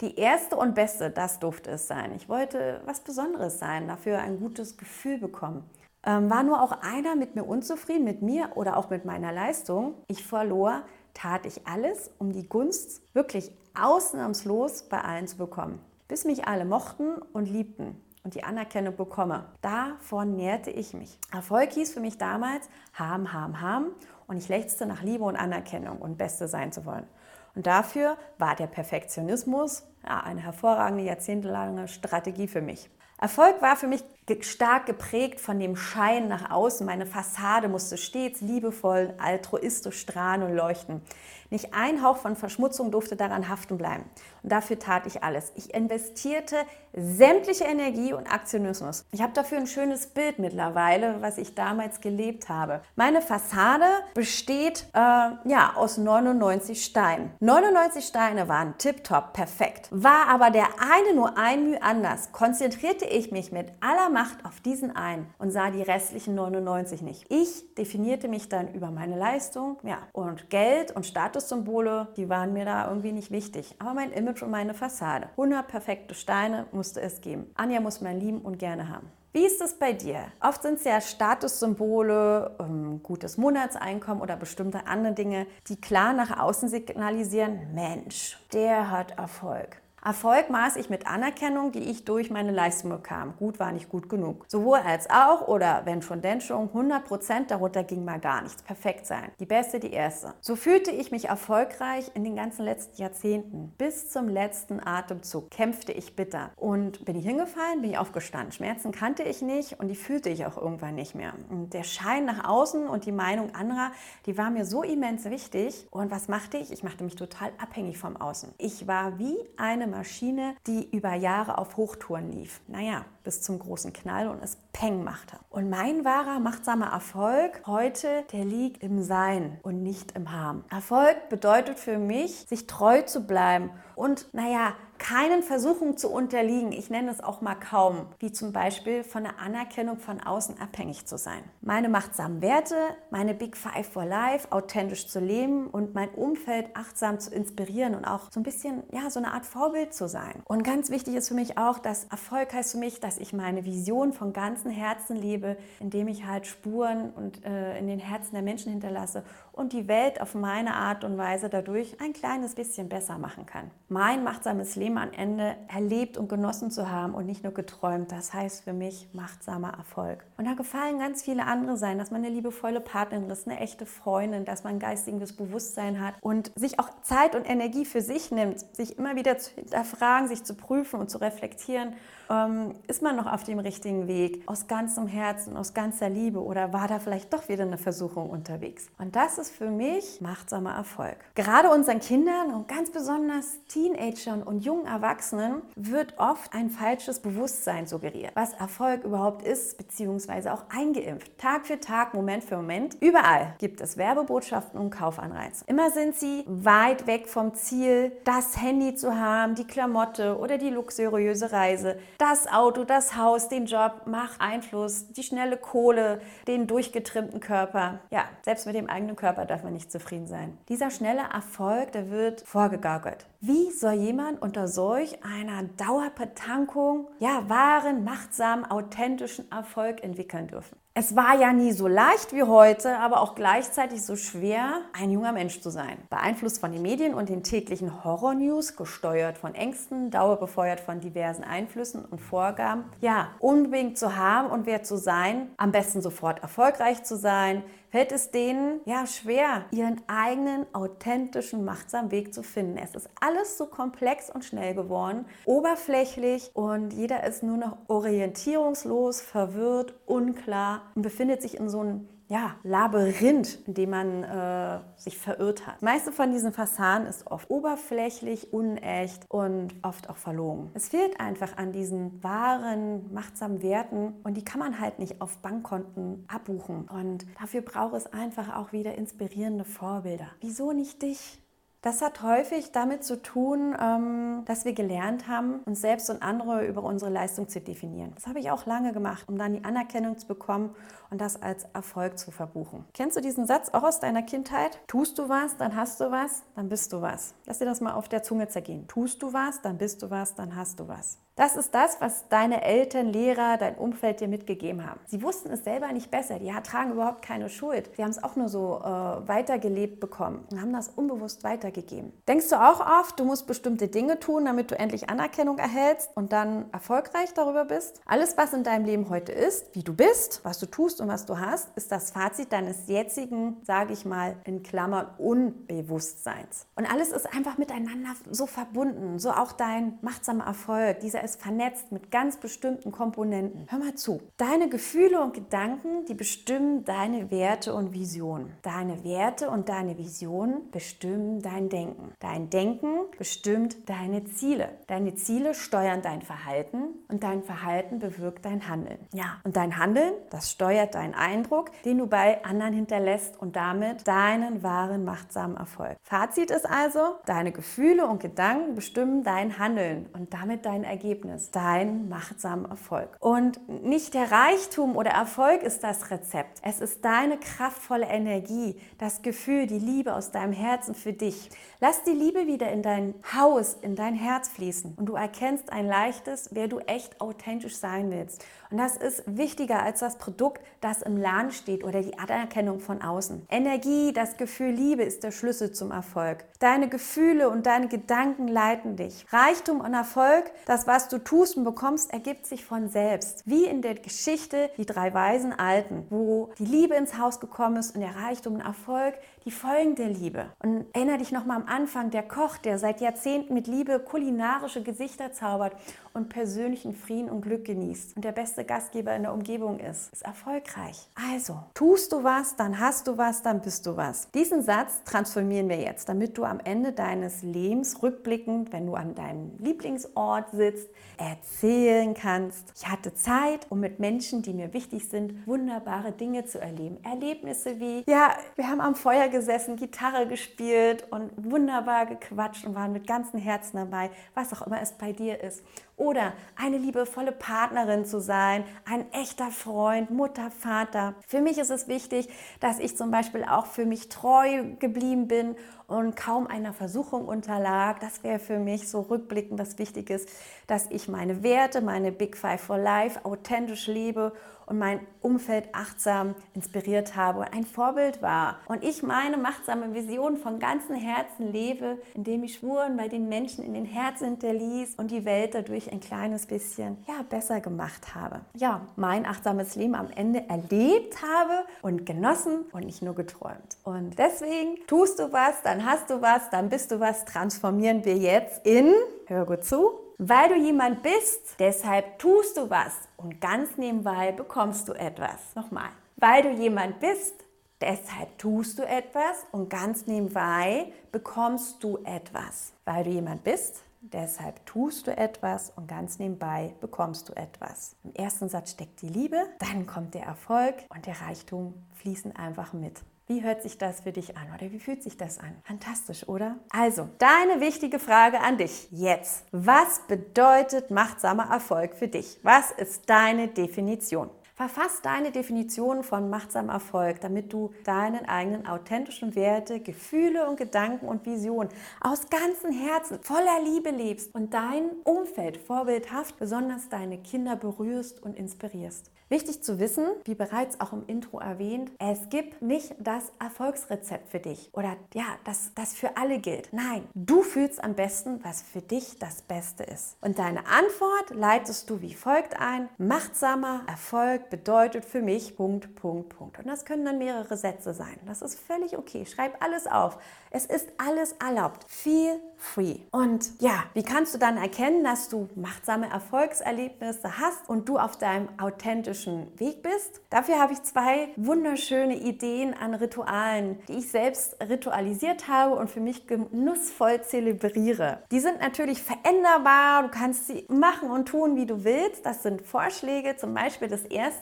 Die 0.00 0.16
erste 0.16 0.56
und 0.56 0.74
beste, 0.74 1.10
das 1.10 1.40
durfte 1.40 1.72
es 1.72 1.88
sein. 1.88 2.12
Ich 2.14 2.28
wollte 2.28 2.80
was 2.84 3.00
Besonderes 3.00 3.58
sein, 3.58 3.88
dafür 3.88 4.20
ein 4.20 4.38
gutes 4.38 4.76
Gefühl 4.76 5.18
bekommen. 5.18 5.68
Ähm, 6.04 6.30
war 6.30 6.42
nur 6.42 6.62
auch 6.62 6.72
einer 6.72 7.16
mit 7.16 7.34
mir 7.34 7.44
unzufrieden, 7.44 8.04
mit 8.04 8.22
mir 8.22 8.52
oder 8.54 8.76
auch 8.76 8.90
mit 8.90 9.04
meiner 9.04 9.32
Leistung? 9.32 9.94
Ich 10.08 10.24
verlor, 10.24 10.82
tat 11.14 11.46
ich 11.46 11.66
alles, 11.66 12.10
um 12.18 12.32
die 12.32 12.48
Gunst 12.48 13.02
wirklich 13.14 13.50
ausnahmslos 13.78 14.84
bei 14.84 15.00
allen 15.00 15.26
zu 15.26 15.36
bekommen. 15.36 15.80
Bis 16.06 16.24
mich 16.24 16.46
alle 16.46 16.64
mochten 16.64 17.16
und 17.32 17.46
liebten 17.50 18.00
und 18.24 18.34
die 18.34 18.44
Anerkennung 18.44 18.96
bekomme. 18.96 19.46
Davon 19.60 20.36
nährte 20.36 20.70
ich 20.70 20.94
mich. 20.94 21.18
Erfolg 21.32 21.72
hieß 21.72 21.92
für 21.92 22.00
mich 22.00 22.18
damals 22.18 22.68
haben, 22.94 23.32
haben, 23.32 23.60
haben 23.60 23.86
und 24.26 24.36
ich 24.36 24.48
lechzte 24.48 24.86
nach 24.86 25.02
Liebe 25.02 25.24
und 25.24 25.36
Anerkennung 25.36 25.98
und 25.98 26.18
Beste 26.18 26.48
sein 26.48 26.72
zu 26.72 26.84
wollen. 26.84 27.06
Und 27.54 27.66
dafür 27.66 28.16
war 28.38 28.54
der 28.54 28.66
Perfektionismus 28.66 29.82
ja, 30.06 30.20
eine 30.20 30.40
hervorragende 30.40 31.04
jahrzehntelange 31.04 31.88
Strategie 31.88 32.46
für 32.46 32.60
mich. 32.60 32.90
Erfolg 33.20 33.60
war 33.60 33.76
für 33.76 33.88
mich 33.88 34.04
stark 34.42 34.86
geprägt 34.86 35.40
von 35.40 35.58
dem 35.58 35.74
Schein 35.74 36.28
nach 36.28 36.50
außen. 36.50 36.84
Meine 36.84 37.06
Fassade 37.06 37.68
musste 37.68 37.96
stets 37.96 38.40
liebevoll, 38.40 39.14
altruistisch 39.18 39.98
strahlen 40.00 40.42
und 40.42 40.54
leuchten. 40.54 41.02
Nicht 41.50 41.72
ein 41.72 42.02
Hauch 42.02 42.18
von 42.18 42.36
Verschmutzung 42.36 42.90
durfte 42.90 43.16
daran 43.16 43.48
haften 43.48 43.78
bleiben. 43.78 44.04
Und 44.42 44.52
dafür 44.52 44.78
tat 44.78 45.06
ich 45.06 45.22
alles. 45.22 45.52
Ich 45.54 45.72
investierte 45.72 46.56
sämtliche 46.92 47.64
Energie 47.64 48.12
und 48.12 48.30
Aktionismus. 48.30 49.06
Ich 49.12 49.22
habe 49.22 49.32
dafür 49.32 49.58
ein 49.58 49.66
schönes 49.66 50.08
Bild 50.08 50.38
mittlerweile, 50.38 51.22
was 51.22 51.38
ich 51.38 51.54
damals 51.54 52.00
gelebt 52.00 52.50
habe. 52.50 52.82
Meine 52.96 53.22
Fassade 53.22 53.86
besteht 54.14 54.86
äh, 54.92 54.98
ja, 54.98 55.72
aus 55.74 55.96
99 55.96 56.84
Steinen. 56.84 57.30
99 57.40 58.04
Steine 58.04 58.48
waren 58.48 58.76
tipptopp, 58.76 59.32
perfekt. 59.32 59.88
War 59.90 60.28
aber 60.28 60.50
der 60.50 60.66
eine 60.78 61.14
nur 61.14 61.38
ein 61.38 61.70
Mühe 61.70 61.82
anders, 61.82 62.32
konzentrierte 62.32 63.06
ich 63.08 63.32
mich 63.32 63.52
mit 63.52 63.72
aller 63.80 64.10
Macht 64.10 64.44
auf 64.44 64.60
diesen 64.60 64.94
einen 64.94 65.26
und 65.38 65.50
sah 65.50 65.70
die 65.70 65.82
restlichen 65.82 66.34
99 66.34 67.02
nicht. 67.02 67.26
Ich 67.28 67.74
definierte 67.74 68.28
mich 68.28 68.48
dann 68.48 68.72
über 68.74 68.90
meine 68.90 69.18
Leistung 69.18 69.78
ja, 69.82 69.98
und 70.12 70.50
Geld 70.50 70.94
und 70.94 71.06
Statussymbole, 71.06 72.08
die 72.16 72.28
waren 72.28 72.52
mir 72.52 72.64
da 72.64 72.88
irgendwie 72.88 73.12
nicht 73.12 73.30
wichtig. 73.30 73.74
Aber 73.78 73.94
mein 73.94 74.12
Image 74.12 74.42
und 74.42 74.50
meine 74.50 74.74
Fassade. 74.74 75.28
100 75.32 75.66
perfekte 75.66 76.14
Steine 76.14 76.66
musste 76.72 77.00
es 77.00 77.20
geben. 77.20 77.50
Anja 77.54 77.80
muss 77.80 78.00
man 78.00 78.18
lieben 78.18 78.40
und 78.40 78.58
gerne 78.58 78.88
haben. 78.88 79.10
Wie 79.32 79.44
ist 79.44 79.60
es 79.60 79.74
bei 79.74 79.92
dir? 79.92 80.24
Oft 80.40 80.62
sind 80.62 80.78
es 80.78 80.84
ja 80.84 81.00
Statussymbole, 81.00 82.56
ähm, 82.58 83.02
gutes 83.02 83.36
Monatseinkommen 83.36 84.22
oder 84.22 84.36
bestimmte 84.36 84.86
andere 84.86 85.12
Dinge, 85.12 85.46
die 85.68 85.80
klar 85.80 86.14
nach 86.14 86.40
außen 86.40 86.68
signalisieren, 86.68 87.74
Mensch, 87.74 88.38
der 88.52 88.90
hat 88.90 89.18
Erfolg. 89.18 89.82
Erfolg 90.04 90.48
maß 90.48 90.76
ich 90.76 90.90
mit 90.90 91.06
Anerkennung, 91.06 91.72
die 91.72 91.90
ich 91.90 92.04
durch 92.04 92.30
meine 92.30 92.52
Leistung 92.52 92.90
bekam. 92.90 93.34
Gut 93.36 93.58
war 93.58 93.72
nicht 93.72 93.88
gut 93.88 94.08
genug. 94.08 94.44
Sowohl 94.48 94.78
als 94.78 95.10
auch 95.10 95.48
oder 95.48 95.82
wenn 95.84 96.02
schon 96.02 96.22
denn 96.22 96.40
schon 96.40 96.68
100 96.68 97.04
Prozent 97.04 97.50
darunter 97.50 97.82
ging 97.82 98.04
mal 98.04 98.20
gar 98.20 98.42
nichts. 98.42 98.62
Perfekt 98.62 99.06
sein. 99.06 99.30
Die 99.40 99.46
beste, 99.46 99.80
die 99.80 99.92
erste. 99.92 100.34
So 100.40 100.54
fühlte 100.54 100.92
ich 100.92 101.10
mich 101.10 101.26
erfolgreich 101.28 102.12
in 102.14 102.22
den 102.22 102.36
ganzen 102.36 102.64
letzten 102.64 103.00
Jahrzehnten. 103.00 103.74
Bis 103.76 104.08
zum 104.08 104.28
letzten 104.28 104.80
Atemzug 104.80 105.50
kämpfte 105.50 105.92
ich 105.92 106.14
bitter. 106.14 106.50
Und 106.56 107.04
bin 107.04 107.16
ich 107.16 107.26
hingefallen, 107.26 107.82
bin 107.82 107.90
ich 107.90 107.98
aufgestanden. 107.98 108.52
Schmerzen 108.52 108.92
kannte 108.92 109.24
ich 109.24 109.42
nicht 109.42 109.80
und 109.80 109.88
die 109.88 109.96
fühlte 109.96 110.30
ich 110.30 110.46
auch 110.46 110.56
irgendwann 110.56 110.94
nicht 110.94 111.16
mehr. 111.16 111.32
Und 111.50 111.74
der 111.74 111.82
Schein 111.82 112.24
nach 112.24 112.48
außen 112.48 112.86
und 112.86 113.04
die 113.04 113.12
Meinung 113.12 113.54
anderer, 113.54 113.90
die 114.26 114.38
war 114.38 114.50
mir 114.50 114.64
so 114.64 114.82
immens 114.82 115.24
wichtig. 115.24 115.88
Und 115.90 116.10
was 116.12 116.28
machte 116.28 116.56
ich? 116.56 116.72
Ich 116.72 116.84
machte 116.84 117.02
mich 117.02 117.16
total 117.16 117.50
abhängig 117.60 117.98
vom 117.98 118.16
Außen. 118.16 118.54
Ich 118.58 118.86
war 118.86 119.18
wie 119.18 119.36
eine 119.56 119.87
Maschine, 119.90 120.54
die 120.66 120.88
über 120.90 121.14
Jahre 121.14 121.58
auf 121.58 121.76
Hochtouren 121.76 122.30
lief. 122.30 122.60
Naja, 122.68 123.04
bis 123.28 123.42
zum 123.42 123.58
großen 123.58 123.92
Knall 123.92 124.28
und 124.28 124.42
es 124.42 124.56
Peng 124.72 125.04
machte. 125.04 125.36
Und 125.50 125.68
mein 125.68 126.02
wahrer, 126.06 126.40
machtsamer 126.40 126.86
Erfolg 126.86 127.60
heute, 127.66 128.24
der 128.32 128.46
liegt 128.46 128.82
im 128.82 129.02
Sein 129.02 129.60
und 129.62 129.82
nicht 129.82 130.12
im 130.12 130.32
Haben. 130.32 130.64
Erfolg 130.70 131.28
bedeutet 131.28 131.78
für 131.78 131.98
mich, 131.98 132.46
sich 132.48 132.66
treu 132.66 133.02
zu 133.02 133.26
bleiben 133.26 133.68
und, 133.96 134.32
naja, 134.32 134.72
keinen 134.98 135.42
Versuchungen 135.42 135.96
zu 135.96 136.10
unterliegen, 136.10 136.72
ich 136.72 136.90
nenne 136.90 137.10
es 137.10 137.20
auch 137.22 137.40
mal 137.40 137.54
kaum, 137.54 138.06
wie 138.18 138.32
zum 138.32 138.52
Beispiel 138.52 139.04
von 139.04 139.22
der 139.22 139.38
Anerkennung 139.38 139.98
von 139.98 140.20
außen 140.20 140.60
abhängig 140.60 141.06
zu 141.06 141.16
sein. 141.16 141.42
Meine 141.60 141.88
machtsamen 141.88 142.42
Werte, 142.42 142.76
meine 143.10 143.34
Big 143.34 143.56
Five 143.56 143.88
for 143.88 144.04
Life, 144.04 144.50
authentisch 144.50 145.08
zu 145.08 145.20
leben 145.20 145.68
und 145.68 145.94
mein 145.94 146.10
Umfeld 146.10 146.70
achtsam 146.74 147.20
zu 147.20 147.30
inspirieren 147.30 147.94
und 147.94 148.04
auch 148.04 148.30
so 148.30 148.40
ein 148.40 148.42
bisschen, 148.42 148.82
ja, 148.92 149.08
so 149.10 149.20
eine 149.20 149.32
Art 149.32 149.46
Vorbild 149.46 149.94
zu 149.94 150.08
sein. 150.08 150.42
Und 150.44 150.64
ganz 150.64 150.90
wichtig 150.90 151.14
ist 151.14 151.28
für 151.28 151.34
mich 151.34 151.58
auch, 151.58 151.78
dass 151.78 152.04
Erfolg 152.04 152.52
heißt 152.52 152.72
für 152.72 152.78
mich, 152.78 153.00
dass 153.00 153.17
ich 153.20 153.32
meine 153.32 153.64
Vision 153.64 154.12
von 154.12 154.32
ganzem 154.32 154.70
Herzen 154.70 155.16
lebe, 155.16 155.56
indem 155.80 156.08
ich 156.08 156.26
halt 156.26 156.46
Spuren 156.46 157.10
und 157.10 157.44
äh, 157.44 157.78
in 157.78 157.86
den 157.86 157.98
Herzen 157.98 158.34
der 158.34 158.42
Menschen 158.42 158.72
hinterlasse 158.72 159.24
und 159.58 159.72
die 159.72 159.88
Welt 159.88 160.20
auf 160.20 160.34
meine 160.34 160.74
Art 160.74 161.04
und 161.04 161.18
Weise 161.18 161.48
dadurch 161.48 162.00
ein 162.00 162.12
kleines 162.12 162.54
bisschen 162.54 162.88
besser 162.88 163.18
machen 163.18 163.44
kann. 163.44 163.70
Mein 163.88 164.22
machtsames 164.22 164.76
Leben 164.76 164.98
am 164.98 165.12
Ende 165.12 165.56
erlebt 165.66 166.16
und 166.16 166.28
genossen 166.28 166.70
zu 166.70 166.90
haben 166.90 167.14
und 167.14 167.26
nicht 167.26 167.42
nur 167.42 167.52
geträumt, 167.52 168.12
das 168.12 168.32
heißt 168.32 168.64
für 168.64 168.72
mich 168.72 169.08
machtsamer 169.12 169.72
Erfolg. 169.76 170.24
Und 170.36 170.46
da 170.46 170.54
gefallen 170.54 170.98
ganz 170.98 171.22
viele 171.22 171.44
andere 171.46 171.76
sein, 171.76 171.98
dass 171.98 172.10
man 172.10 172.24
eine 172.24 172.32
liebevolle 172.32 172.80
Partnerin 172.80 173.28
ist, 173.28 173.48
eine 173.48 173.58
echte 173.58 173.84
Freundin, 173.84 174.44
dass 174.44 174.64
man 174.64 174.78
geistiges 174.78 175.34
Bewusstsein 175.34 176.00
hat 176.00 176.14
und 176.20 176.52
sich 176.54 176.78
auch 176.78 176.88
Zeit 177.02 177.34
und 177.34 177.48
Energie 177.48 177.84
für 177.84 178.00
sich 178.00 178.30
nimmt, 178.30 178.60
sich 178.76 178.98
immer 178.98 179.16
wieder 179.16 179.38
zu 179.38 179.50
hinterfragen, 179.54 180.28
sich 180.28 180.44
zu 180.44 180.54
prüfen 180.54 181.00
und 181.00 181.10
zu 181.10 181.18
reflektieren 181.18 181.94
ähm, 182.30 182.74
ist 182.86 183.02
man 183.02 183.16
noch 183.16 183.26
auf 183.26 183.44
dem 183.44 183.58
richtigen 183.58 184.06
Weg? 184.06 184.42
Aus 184.46 184.66
ganzem 184.66 185.06
Herzen, 185.06 185.56
aus 185.56 185.74
ganzer 185.74 186.08
Liebe 186.08 186.42
oder 186.42 186.72
war 186.72 186.88
da 186.88 186.98
vielleicht 186.98 187.32
doch 187.32 187.48
wieder 187.48 187.64
eine 187.64 187.78
Versuchung 187.78 188.30
unterwegs? 188.30 188.88
Und 188.98 189.16
das 189.16 189.38
ist 189.38 189.47
für 189.50 189.70
mich 189.70 190.20
machtsamer 190.20 190.74
Erfolg. 190.74 191.16
Gerade 191.34 191.70
unseren 191.70 192.00
Kindern 192.00 192.52
und 192.52 192.68
ganz 192.68 192.90
besonders 192.90 193.58
Teenagern 193.68 194.42
und 194.42 194.64
jungen 194.64 194.86
Erwachsenen 194.86 195.62
wird 195.76 196.18
oft 196.18 196.54
ein 196.54 196.70
falsches 196.70 197.20
Bewusstsein 197.20 197.86
suggeriert, 197.86 198.32
was 198.34 198.54
Erfolg 198.54 199.04
überhaupt 199.04 199.46
ist, 199.46 199.78
beziehungsweise 199.78 200.52
auch 200.52 200.64
eingeimpft. 200.68 201.38
Tag 201.38 201.66
für 201.66 201.80
Tag, 201.80 202.14
Moment 202.14 202.44
für 202.44 202.56
Moment. 202.56 202.96
Überall 203.00 203.54
gibt 203.58 203.80
es 203.80 203.96
Werbebotschaften 203.96 204.80
und 204.80 204.90
Kaufanreize. 204.90 205.64
Immer 205.66 205.90
sind 205.90 206.16
sie 206.16 206.44
weit 206.46 207.06
weg 207.06 207.28
vom 207.28 207.54
Ziel, 207.54 208.12
das 208.24 208.60
Handy 208.60 208.94
zu 208.94 209.18
haben, 209.18 209.54
die 209.54 209.66
Klamotte 209.66 210.38
oder 210.38 210.58
die 210.58 210.70
luxuriöse 210.70 211.52
Reise 211.52 211.98
das 212.18 212.46
Auto, 212.46 212.84
das 212.84 213.16
Haus, 213.16 213.48
den 213.48 213.66
Job 213.66 214.02
macht 214.06 214.40
Einfluss, 214.40 215.12
die 215.12 215.22
schnelle 215.22 215.56
Kohle, 215.56 216.20
den 216.46 216.66
durchgetrimmten 216.66 217.40
Körper. 217.40 218.00
Ja, 218.10 218.24
selbst 218.42 218.66
mit 218.66 218.74
dem 218.74 218.88
eigenen 218.88 219.16
Körper 219.16 219.37
darf 219.46 219.62
man 219.62 219.72
nicht 219.72 219.90
zufrieden 219.92 220.26
sein. 220.26 220.58
Dieser 220.68 220.90
schnelle 220.90 221.22
Erfolg, 221.32 221.92
der 221.92 222.10
wird 222.10 222.42
vorgegaukelt. 222.42 223.26
Wie 223.40 223.70
soll 223.70 223.94
jemand 223.94 224.42
unter 224.42 224.68
solch 224.68 225.24
einer 225.24 225.64
Dauerbetankung 225.76 227.08
ja 227.18 227.48
wahren, 227.48 228.04
machtsamen, 228.04 228.64
authentischen 228.64 229.50
Erfolg 229.50 230.02
entwickeln 230.02 230.48
dürfen? 230.48 230.76
Es 231.00 231.14
war 231.14 231.38
ja 231.38 231.52
nie 231.52 231.70
so 231.70 231.86
leicht 231.86 232.32
wie 232.32 232.42
heute, 232.42 232.98
aber 232.98 233.20
auch 233.20 233.36
gleichzeitig 233.36 234.04
so 234.04 234.16
schwer, 234.16 234.80
ein 234.92 235.12
junger 235.12 235.30
Mensch 235.30 235.60
zu 235.60 235.70
sein. 235.70 235.96
Beeinflusst 236.10 236.58
von 236.58 236.72
den 236.72 236.82
Medien 236.82 237.14
und 237.14 237.28
den 237.28 237.44
täglichen 237.44 238.02
Horror-News, 238.02 238.74
gesteuert 238.74 239.38
von 239.38 239.54
Ängsten, 239.54 240.10
dauerbefeuert 240.10 240.80
von 240.80 240.98
diversen 240.98 241.44
Einflüssen 241.44 242.04
und 242.04 242.18
Vorgaben. 242.18 242.82
Ja, 243.00 243.28
unbedingt 243.38 243.96
zu 243.96 244.16
haben 244.16 244.50
und 244.50 244.66
wer 244.66 244.82
zu 244.82 244.96
sein, 244.96 245.52
am 245.56 245.70
besten 245.70 246.02
sofort 246.02 246.42
erfolgreich 246.42 247.04
zu 247.04 247.16
sein, 247.16 247.62
fällt 247.90 248.12
es 248.12 248.30
denen 248.30 248.80
ja 248.84 249.06
schwer, 249.06 249.64
ihren 249.70 250.00
eigenen 250.08 250.66
authentischen, 250.74 251.64
machtsamen 251.64 252.10
Weg 252.10 252.34
zu 252.34 252.42
finden. 252.42 252.76
Es 252.76 252.94
ist 252.94 253.08
alles 253.20 253.56
so 253.56 253.66
komplex 253.66 254.30
und 254.30 254.44
schnell 254.44 254.74
geworden, 254.74 255.24
oberflächlich 255.46 256.50
und 256.54 256.92
jeder 256.92 257.24
ist 257.24 257.42
nur 257.42 257.56
noch 257.56 257.76
orientierungslos, 257.88 259.20
verwirrt, 259.20 259.94
unklar 260.06 260.82
und 260.94 261.02
befindet 261.02 261.42
sich 261.42 261.58
in 261.58 261.68
so 261.68 261.80
einem 261.80 262.08
ja, 262.28 262.56
Labyrinth, 262.62 263.58
in 263.66 263.74
dem 263.74 263.90
man 263.90 264.22
äh, 264.22 264.80
sich 264.96 265.16
verirrt 265.16 265.66
hat. 265.66 265.76
Das 265.76 265.82
meiste 265.82 266.12
von 266.12 266.30
diesen 266.30 266.52
Fassaden 266.52 267.06
ist 267.06 267.26
oft 267.26 267.50
oberflächlich, 267.50 268.52
unecht 268.52 269.24
und 269.28 269.74
oft 269.82 270.10
auch 270.10 270.16
verlogen. 270.16 270.70
Es 270.74 270.88
fehlt 270.88 271.18
einfach 271.20 271.56
an 271.56 271.72
diesen 271.72 272.22
wahren, 272.22 273.12
machtsamen 273.12 273.62
Werten 273.62 274.14
und 274.24 274.36
die 274.36 274.44
kann 274.44 274.60
man 274.60 274.78
halt 274.78 274.98
nicht 274.98 275.22
auf 275.22 275.38
Bankkonten 275.38 276.26
abbuchen. 276.28 276.86
Und 276.88 277.26
dafür 277.40 277.62
braucht 277.62 277.94
es 277.94 278.06
einfach 278.12 278.54
auch 278.54 278.72
wieder 278.72 278.94
inspirierende 278.96 279.64
Vorbilder. 279.64 280.28
Wieso 280.40 280.72
nicht 280.72 281.00
dich? 281.00 281.40
Das 281.80 282.02
hat 282.02 282.22
häufig 282.22 282.72
damit 282.72 283.04
zu 283.04 283.22
tun, 283.22 283.76
ähm, 283.80 284.42
dass 284.46 284.64
wir 284.64 284.72
gelernt 284.72 285.28
haben, 285.28 285.60
uns 285.64 285.80
selbst 285.80 286.10
und 286.10 286.22
andere 286.22 286.66
über 286.66 286.82
unsere 286.82 287.10
Leistung 287.10 287.48
zu 287.48 287.60
definieren. 287.60 288.12
Das 288.16 288.26
habe 288.26 288.40
ich 288.40 288.50
auch 288.50 288.66
lange 288.66 288.92
gemacht, 288.92 289.24
um 289.28 289.38
dann 289.38 289.52
die 289.52 289.64
Anerkennung 289.64 290.18
zu 290.18 290.26
bekommen 290.26 290.74
und 291.10 291.20
das 291.20 291.40
als 291.40 291.66
Erfolg 291.74 292.18
zu 292.18 292.32
verbuchen. 292.32 292.84
Kennst 292.94 293.16
du 293.16 293.20
diesen 293.20 293.46
Satz 293.46 293.68
auch 293.72 293.84
aus 293.84 294.00
deiner 294.00 294.22
Kindheit? 294.22 294.80
Tust 294.88 295.18
du 295.20 295.28
was, 295.28 295.56
dann 295.56 295.76
hast 295.76 296.00
du 296.00 296.10
was, 296.10 296.42
dann 296.56 296.68
bist 296.68 296.92
du 296.92 297.00
was. 297.00 297.34
Lass 297.46 297.58
dir 297.58 297.64
das 297.64 297.80
mal 297.80 297.92
auf 297.92 298.08
der 298.08 298.24
Zunge 298.24 298.48
zergehen. 298.48 298.88
Tust 298.88 299.22
du 299.22 299.32
was, 299.32 299.62
dann 299.62 299.78
bist 299.78 300.02
du 300.02 300.10
was, 300.10 300.34
dann 300.34 300.56
hast 300.56 300.80
du 300.80 300.88
was. 300.88 301.18
Das 301.38 301.54
ist 301.54 301.72
das, 301.72 302.00
was 302.00 302.28
deine 302.28 302.64
Eltern, 302.64 303.12
Lehrer, 303.12 303.58
dein 303.58 303.76
Umfeld 303.76 304.18
dir 304.18 304.26
mitgegeben 304.26 304.84
haben. 304.84 304.98
Sie 305.06 305.22
wussten 305.22 305.52
es 305.52 305.62
selber 305.62 305.92
nicht 305.92 306.10
besser. 306.10 306.40
Die 306.40 306.52
tragen 306.64 306.90
überhaupt 306.90 307.22
keine 307.22 307.48
Schuld. 307.48 307.90
Sie 307.96 308.02
haben 308.02 308.10
es 308.10 308.20
auch 308.20 308.34
nur 308.34 308.48
so 308.48 308.80
äh, 308.82 308.88
weitergelebt 309.28 310.00
bekommen 310.00 310.44
und 310.50 310.60
haben 310.60 310.72
das 310.72 310.88
unbewusst 310.88 311.44
weitergegeben. 311.44 312.12
Denkst 312.26 312.48
du 312.48 312.56
auch 312.56 312.80
oft, 312.80 313.20
du 313.20 313.24
musst 313.24 313.46
bestimmte 313.46 313.86
Dinge 313.86 314.18
tun, 314.18 314.46
damit 314.46 314.72
du 314.72 314.76
endlich 314.76 315.10
Anerkennung 315.10 315.58
erhältst 315.58 316.10
und 316.16 316.32
dann 316.32 316.72
erfolgreich 316.72 317.32
darüber 317.34 317.64
bist? 317.64 318.00
Alles, 318.04 318.36
was 318.36 318.52
in 318.52 318.64
deinem 318.64 318.84
Leben 318.84 319.08
heute 319.08 319.30
ist, 319.30 319.76
wie 319.76 319.84
du 319.84 319.94
bist, 319.94 320.40
was 320.42 320.58
du 320.58 320.66
tust 320.66 321.00
und 321.00 321.06
was 321.06 321.24
du 321.24 321.38
hast, 321.38 321.68
ist 321.76 321.92
das 321.92 322.10
Fazit 322.10 322.52
deines 322.52 322.88
jetzigen, 322.88 323.58
sage 323.62 323.92
ich 323.92 324.04
mal, 324.04 324.34
in 324.42 324.64
Klammern 324.64 325.06
Unbewusstseins. 325.18 326.66
Und 326.74 326.92
alles 326.92 327.12
ist 327.12 327.32
einfach 327.32 327.58
miteinander 327.58 328.10
so 328.28 328.46
verbunden. 328.46 329.20
So 329.20 329.30
auch 329.30 329.52
dein 329.52 330.00
machtsamer 330.02 330.44
Erfolg. 330.44 330.98
Dieser 330.98 331.27
ist 331.28 331.42
vernetzt 331.42 331.92
mit 331.92 332.10
ganz 332.10 332.38
bestimmten 332.38 332.90
Komponenten. 332.90 333.66
Hör 333.68 333.78
mal 333.78 333.94
zu. 333.94 334.22
Deine 334.38 334.70
Gefühle 334.70 335.20
und 335.20 335.34
Gedanken, 335.34 336.06
die 336.06 336.14
bestimmen 336.14 336.84
deine 336.84 337.30
Werte 337.30 337.74
und 337.74 337.92
Visionen. 337.92 338.54
Deine 338.62 339.04
Werte 339.04 339.50
und 339.50 339.68
deine 339.68 339.98
Visionen 339.98 340.70
bestimmen 340.70 341.42
dein 341.42 341.68
Denken. 341.68 342.12
Dein 342.18 342.48
Denken 342.48 342.88
bestimmt 343.18 343.88
deine 343.90 344.24
Ziele. 344.24 344.70
Deine 344.86 345.16
Ziele 345.16 345.52
steuern 345.52 346.00
dein 346.00 346.22
Verhalten 346.22 346.94
und 347.08 347.22
dein 347.22 347.42
Verhalten 347.42 347.98
bewirkt 347.98 348.46
dein 348.46 348.66
Handeln. 348.66 348.98
Ja, 349.12 349.40
und 349.44 349.56
dein 349.56 349.76
Handeln, 349.76 350.14
das 350.30 350.50
steuert 350.50 350.94
dein 350.94 351.14
Eindruck, 351.14 351.70
den 351.84 351.98
du 351.98 352.06
bei 352.06 352.42
anderen 352.44 352.72
hinterlässt 352.72 353.38
und 353.38 353.56
damit 353.56 354.08
deinen 354.08 354.62
wahren 354.62 355.04
machtsamen 355.04 355.58
Erfolg. 355.58 355.98
Fazit 356.02 356.50
ist 356.50 356.68
also, 356.68 357.16
deine 357.26 357.52
Gefühle 357.52 358.06
und 358.06 358.20
Gedanken 358.20 358.74
bestimmen 358.74 359.24
dein 359.24 359.58
Handeln 359.58 360.06
und 360.14 360.32
damit 360.32 360.64
dein 360.64 360.84
Ergebnis. 360.84 361.17
Ergebnis, 361.18 361.50
dein 361.50 362.08
machtsamer 362.08 362.70
Erfolg. 362.70 363.16
Und 363.18 363.68
nicht 363.84 364.14
der 364.14 364.30
Reichtum 364.30 364.96
oder 364.96 365.10
Erfolg 365.10 365.62
ist 365.62 365.82
das 365.82 366.10
Rezept. 366.10 366.60
Es 366.62 366.80
ist 366.80 367.04
deine 367.04 367.38
kraftvolle 367.38 368.06
Energie, 368.06 368.76
das 368.98 369.22
Gefühl, 369.22 369.66
die 369.66 369.78
Liebe 369.78 370.14
aus 370.14 370.30
deinem 370.30 370.52
Herzen 370.52 370.94
für 370.94 371.12
dich. 371.12 371.50
Lass 371.80 372.04
die 372.04 372.12
Liebe 372.12 372.46
wieder 372.46 372.70
in 372.70 372.82
dein 372.82 373.14
Haus, 373.36 373.76
in 373.82 373.96
dein 373.96 374.14
Herz 374.14 374.48
fließen 374.48 374.94
und 374.96 375.06
du 375.06 375.14
erkennst 375.14 375.72
ein 375.72 375.86
leichtes, 375.86 376.50
wer 376.52 376.68
du 376.68 376.78
echt 376.80 377.20
authentisch 377.20 377.76
sein 377.76 378.10
willst. 378.10 378.44
Und 378.70 378.78
das 378.78 378.96
ist 378.96 379.22
wichtiger 379.26 379.82
als 379.82 380.00
das 380.00 380.18
Produkt, 380.18 380.60
das 380.80 381.02
im 381.02 381.16
Laden 381.16 381.52
steht 381.52 381.84
oder 381.84 382.02
die 382.02 382.18
Anerkennung 382.18 382.80
von 382.80 383.00
außen. 383.00 383.46
Energie, 383.48 384.12
das 384.12 384.36
Gefühl 384.36 384.70
Liebe 384.70 385.02
ist 385.02 385.24
der 385.24 385.30
Schlüssel 385.30 385.72
zum 385.72 385.90
Erfolg. 385.90 386.44
Deine 386.58 386.88
Gefühle 386.88 387.48
und 387.48 387.66
deine 387.66 387.88
Gedanken 387.88 388.46
leiten 388.46 388.96
dich. 388.96 389.24
Reichtum 389.30 389.80
und 389.80 389.94
Erfolg, 389.94 390.50
das 390.66 390.86
was 390.98 391.08
du 391.08 391.18
tust 391.18 391.56
und 391.56 391.62
bekommst, 391.62 392.12
ergibt 392.12 392.44
sich 392.44 392.64
von 392.64 392.88
selbst. 392.88 393.44
Wie 393.46 393.66
in 393.66 393.82
der 393.82 393.94
Geschichte 393.94 394.68
Die 394.78 394.84
drei 394.84 395.14
weisen 395.14 395.56
Alten, 395.56 396.04
wo 396.10 396.50
die 396.58 396.64
Liebe 396.64 396.96
ins 396.96 397.16
Haus 397.16 397.38
gekommen 397.38 397.76
ist 397.76 397.94
und 397.94 398.00
der 398.00 398.16
Reichtum 398.16 398.54
und 398.54 398.62
Erfolg 398.62 399.14
die 399.44 399.52
Folgen 399.52 399.94
der 399.94 400.08
Liebe. 400.08 400.46
Und 400.58 400.86
erinnere 400.92 401.18
dich 401.18 401.30
nochmal 401.30 401.58
am 401.58 401.68
Anfang, 401.68 402.10
der 402.10 402.24
Koch, 402.24 402.56
der 402.58 402.80
seit 402.80 403.00
Jahrzehnten 403.00 403.54
mit 403.54 403.68
Liebe 403.68 404.00
kulinarische 404.00 404.82
Gesichter 404.82 405.32
zaubert 405.32 405.76
und 406.18 406.28
persönlichen 406.28 406.94
Frieden 406.94 407.30
und 407.30 407.42
Glück 407.42 407.64
genießt 407.64 408.16
und 408.16 408.24
der 408.24 408.32
beste 408.32 408.64
Gastgeber 408.64 409.14
in 409.14 409.22
der 409.22 409.32
Umgebung 409.32 409.78
ist, 409.78 410.12
ist 410.12 410.22
erfolgreich. 410.22 411.08
Also, 411.32 411.60
tust 411.74 412.12
du 412.12 412.24
was, 412.24 412.56
dann 412.56 412.78
hast 412.78 413.06
du 413.06 413.16
was, 413.16 413.42
dann 413.42 413.60
bist 413.60 413.86
du 413.86 413.96
was. 413.96 414.28
Diesen 414.32 414.62
Satz 414.62 415.02
transformieren 415.04 415.68
wir 415.68 415.78
jetzt, 415.78 416.08
damit 416.08 416.36
du 416.36 416.44
am 416.44 416.60
Ende 416.60 416.92
deines 416.92 417.42
Lebens 417.42 418.02
rückblickend, 418.02 418.72
wenn 418.72 418.86
du 418.86 418.94
an 418.94 419.14
deinem 419.14 419.52
Lieblingsort 419.58 420.50
sitzt, 420.50 420.88
erzählen 421.16 422.14
kannst. 422.14 422.72
Ich 422.76 422.88
hatte 422.88 423.14
Zeit, 423.14 423.66
um 423.70 423.78
mit 423.80 424.00
Menschen, 424.00 424.42
die 424.42 424.52
mir 424.52 424.72
wichtig 424.72 425.08
sind, 425.08 425.46
wunderbare 425.46 426.12
Dinge 426.12 426.44
zu 426.46 426.60
erleben. 426.60 426.98
Erlebnisse 427.04 427.78
wie, 427.78 428.02
ja, 428.08 428.32
wir 428.56 428.68
haben 428.68 428.80
am 428.80 428.96
Feuer 428.96 429.28
gesessen, 429.28 429.76
Gitarre 429.76 430.26
gespielt 430.26 431.06
und 431.10 431.30
wunderbar 431.36 432.06
gequatscht 432.06 432.66
und 432.66 432.74
waren 432.74 432.92
mit 432.92 433.06
ganzem 433.06 433.38
Herzen 433.38 433.76
dabei, 433.76 434.10
was 434.34 434.52
auch 434.52 434.66
immer 434.66 434.82
es 434.82 434.92
bei 434.92 435.12
dir 435.12 435.40
ist. 435.40 435.62
Oder 435.98 436.32
eine 436.54 436.78
liebevolle 436.78 437.32
Partnerin 437.32 438.04
zu 438.04 438.20
sein, 438.20 438.64
ein 438.84 439.12
echter 439.12 439.50
Freund, 439.50 440.10
Mutter, 440.10 440.50
Vater. 440.50 441.14
Für 441.26 441.40
mich 441.40 441.58
ist 441.58 441.70
es 441.70 441.88
wichtig, 441.88 442.28
dass 442.60 442.78
ich 442.78 442.96
zum 442.96 443.10
Beispiel 443.10 443.44
auch 443.44 443.66
für 443.66 443.84
mich 443.84 444.08
treu 444.08 444.76
geblieben 444.78 445.26
bin 445.26 445.56
und 445.88 446.16
kaum 446.16 446.46
einer 446.46 446.72
Versuchung 446.72 447.26
unterlag. 447.26 447.98
Das 448.00 448.22
wäre 448.22 448.38
für 448.38 448.58
mich 448.58 448.88
so 448.88 449.00
rückblickend 449.00 449.58
was 449.58 449.78
Wichtiges, 449.78 450.26
dass 450.68 450.86
ich 450.90 451.08
meine 451.08 451.42
Werte, 451.42 451.80
meine 451.80 452.12
Big 452.12 452.36
Five 452.36 452.60
for 452.60 452.78
Life 452.78 453.24
authentisch 453.24 453.88
lebe 453.88 454.32
und 454.68 454.78
mein 454.78 455.00
Umfeld 455.22 455.68
achtsam 455.72 456.34
inspiriert 456.54 457.16
habe 457.16 457.40
und 457.40 457.52
ein 457.52 457.64
Vorbild 457.64 458.20
war. 458.22 458.58
Und 458.66 458.84
ich 458.84 459.02
meine 459.02 459.38
machtsame 459.38 459.94
Vision 459.94 460.36
von 460.36 460.58
ganzem 460.58 460.94
Herzen 460.94 461.50
lebe, 461.50 461.98
indem 462.14 462.44
ich 462.44 462.54
Spuren 462.54 462.96
bei 462.96 463.08
den 463.08 463.28
Menschen 463.28 463.64
in 463.64 463.72
den 463.72 463.86
Herzen 463.86 464.26
hinterließ 464.26 464.96
und 464.96 465.10
die 465.10 465.24
Welt 465.24 465.54
dadurch 465.54 465.90
ein 465.90 466.00
kleines 466.00 466.46
bisschen 466.46 466.98
ja, 467.06 467.22
besser 467.28 467.60
gemacht 467.60 468.14
habe. 468.14 468.40
Ja, 468.54 468.82
mein 468.96 469.24
achtsames 469.24 469.74
Leben 469.74 469.94
am 469.94 470.10
Ende 470.10 470.48
erlebt 470.48 471.16
habe 471.22 471.64
und 471.80 472.04
genossen 472.04 472.66
und 472.72 472.84
nicht 472.84 473.00
nur 473.00 473.14
geträumt. 473.14 473.78
Und 473.84 474.18
deswegen 474.18 474.76
tust 474.86 475.18
du 475.18 475.32
was, 475.32 475.62
dann 475.62 475.77
hast 475.84 476.10
du 476.10 476.20
was, 476.22 476.50
dann 476.50 476.68
bist 476.68 476.90
du 476.90 477.00
was, 477.00 477.24
transformieren 477.24 478.04
wir 478.04 478.16
jetzt 478.16 478.66
in, 478.66 478.92
hör 479.26 479.44
gut 479.44 479.64
zu, 479.64 479.92
weil 480.18 480.48
du 480.48 480.56
jemand 480.56 481.02
bist, 481.02 481.54
deshalb 481.58 482.18
tust 482.18 482.56
du 482.56 482.68
was 482.68 482.92
und 483.16 483.40
ganz 483.40 483.76
nebenbei 483.76 484.32
bekommst 484.32 484.88
du 484.88 484.92
etwas. 484.92 485.54
Nochmal. 485.54 485.90
Weil 486.16 486.42
du 486.42 486.50
jemand 486.50 486.98
bist, 486.98 487.34
deshalb 487.80 488.36
tust 488.38 488.78
du 488.78 488.82
etwas 488.82 489.46
und 489.52 489.70
ganz 489.70 490.06
nebenbei 490.06 490.92
bekommst 491.12 491.82
du 491.84 491.98
etwas. 491.98 492.72
Weil 492.84 493.04
du 493.04 493.10
jemand 493.10 493.44
bist, 493.44 493.84
deshalb 494.00 494.64
tust 494.66 495.06
du 495.06 495.16
etwas 495.16 495.72
und 495.76 495.86
ganz 495.86 496.18
nebenbei 496.18 496.74
bekommst 496.80 497.28
du 497.28 497.32
etwas. 497.34 497.94
Im 498.02 498.14
ersten 498.14 498.48
Satz 498.48 498.72
steckt 498.72 499.02
die 499.02 499.08
Liebe, 499.08 499.46
dann 499.60 499.86
kommt 499.86 500.14
der 500.14 500.24
Erfolg 500.24 500.74
und 500.88 501.06
der 501.06 501.20
Reichtum 501.20 501.74
fließen 501.94 502.34
einfach 502.34 502.72
mit. 502.72 503.02
Wie 503.30 503.42
hört 503.42 503.62
sich 503.62 503.76
das 503.76 504.00
für 504.00 504.10
dich 504.10 504.38
an 504.38 504.46
oder 504.54 504.72
wie 504.72 504.78
fühlt 504.78 505.02
sich 505.02 505.18
das 505.18 505.36
an? 505.38 505.54
Fantastisch, 505.62 506.26
oder? 506.26 506.56
Also, 506.70 507.10
deine 507.18 507.60
wichtige 507.60 507.98
Frage 507.98 508.40
an 508.40 508.56
dich 508.56 508.88
jetzt. 508.90 509.44
Was 509.52 510.00
bedeutet 510.06 510.90
machtsamer 510.90 511.50
Erfolg 511.50 511.94
für 511.94 512.08
dich? 512.08 512.38
Was 512.42 512.70
ist 512.70 513.10
deine 513.10 513.48
Definition? 513.48 514.30
Verfass 514.58 515.02
deine 515.02 515.30
Definition 515.30 516.02
von 516.02 516.30
machtsamem 516.30 516.70
Erfolg, 516.70 517.20
damit 517.20 517.52
du 517.52 517.70
deinen 517.84 518.28
eigenen 518.28 518.66
authentischen 518.66 519.36
Werte, 519.36 519.78
Gefühle 519.78 520.48
und 520.48 520.56
Gedanken 520.56 521.06
und 521.06 521.24
Visionen 521.26 521.68
aus 522.00 522.28
ganzem 522.28 522.72
Herzen 522.72 523.20
voller 523.22 523.62
Liebe 523.62 523.90
lebst 523.90 524.34
und 524.34 524.52
dein 524.54 524.90
Umfeld 525.04 525.58
vorbildhaft, 525.58 526.38
besonders 526.38 526.88
deine 526.88 527.18
Kinder 527.18 527.54
berührst 527.54 528.20
und 528.20 528.36
inspirierst. 528.36 529.12
Wichtig 529.30 529.62
zu 529.62 529.78
wissen, 529.78 530.06
wie 530.24 530.34
bereits 530.34 530.80
auch 530.80 530.94
im 530.94 531.04
Intro 531.06 531.38
erwähnt, 531.38 531.90
es 531.98 532.30
gibt 532.30 532.62
nicht 532.62 532.94
das 532.98 533.30
Erfolgsrezept 533.38 534.30
für 534.30 534.40
dich 534.40 534.70
oder 534.72 534.96
ja, 535.12 535.26
das, 535.44 535.72
das 535.74 535.92
für 535.92 536.16
alle 536.16 536.38
gilt. 536.38 536.70
Nein, 536.72 537.06
du 537.14 537.42
fühlst 537.42 537.84
am 537.84 537.94
besten, 537.94 538.42
was 538.42 538.62
für 538.62 538.80
dich 538.80 539.18
das 539.18 539.42
Beste 539.42 539.82
ist. 539.82 540.16
Und 540.22 540.38
deine 540.38 540.60
Antwort 540.60 541.34
leitest 541.34 541.90
du 541.90 542.00
wie 542.00 542.14
folgt 542.14 542.58
ein. 542.58 542.88
Machtsamer 542.96 543.82
Erfolg 543.86 544.47
bedeutet 544.50 545.04
für 545.04 545.22
mich 545.22 545.56
Punkt, 545.56 545.94
Punkt, 545.94 546.36
Punkt. 546.36 546.58
Und 546.58 546.66
das 546.66 546.84
können 546.84 547.04
dann 547.04 547.18
mehrere 547.18 547.56
Sätze 547.56 547.94
sein. 547.94 548.18
Das 548.26 548.42
ist 548.42 548.58
völlig 548.58 548.96
okay. 548.96 549.26
Schreib 549.26 549.62
alles 549.62 549.86
auf. 549.86 550.18
Es 550.50 550.64
ist 550.64 550.88
alles 550.96 551.32
erlaubt. 551.32 551.84
Feel 551.88 552.40
free. 552.56 552.96
Und 553.10 553.60
ja, 553.60 553.84
wie 553.94 554.02
kannst 554.02 554.34
du 554.34 554.38
dann 554.38 554.56
erkennen, 554.56 555.04
dass 555.04 555.28
du 555.28 555.48
machtsame 555.54 556.10
Erfolgserlebnisse 556.10 557.38
hast 557.38 557.68
und 557.68 557.88
du 557.88 557.98
auf 557.98 558.16
deinem 558.16 558.48
authentischen 558.58 559.46
Weg 559.58 559.82
bist? 559.82 560.20
Dafür 560.30 560.58
habe 560.58 560.72
ich 560.72 560.82
zwei 560.82 561.28
wunderschöne 561.36 562.16
Ideen 562.16 562.74
an 562.74 562.94
Ritualen, 562.94 563.78
die 563.88 563.98
ich 563.98 564.10
selbst 564.10 564.56
ritualisiert 564.60 565.48
habe 565.48 565.76
und 565.76 565.90
für 565.90 566.00
mich 566.00 566.26
genussvoll 566.26 567.22
zelebriere. 567.22 568.22
Die 568.30 568.40
sind 568.40 568.60
natürlich 568.60 569.02
veränderbar. 569.02 570.04
Du 570.04 570.08
kannst 570.08 570.46
sie 570.46 570.64
machen 570.68 571.10
und 571.10 571.26
tun, 571.26 571.56
wie 571.56 571.66
du 571.66 571.84
willst. 571.84 572.24
Das 572.24 572.42
sind 572.42 572.62
Vorschläge. 572.62 573.36
Zum 573.36 573.54
Beispiel 573.54 573.88
das 573.88 574.02
erste. 574.02 574.37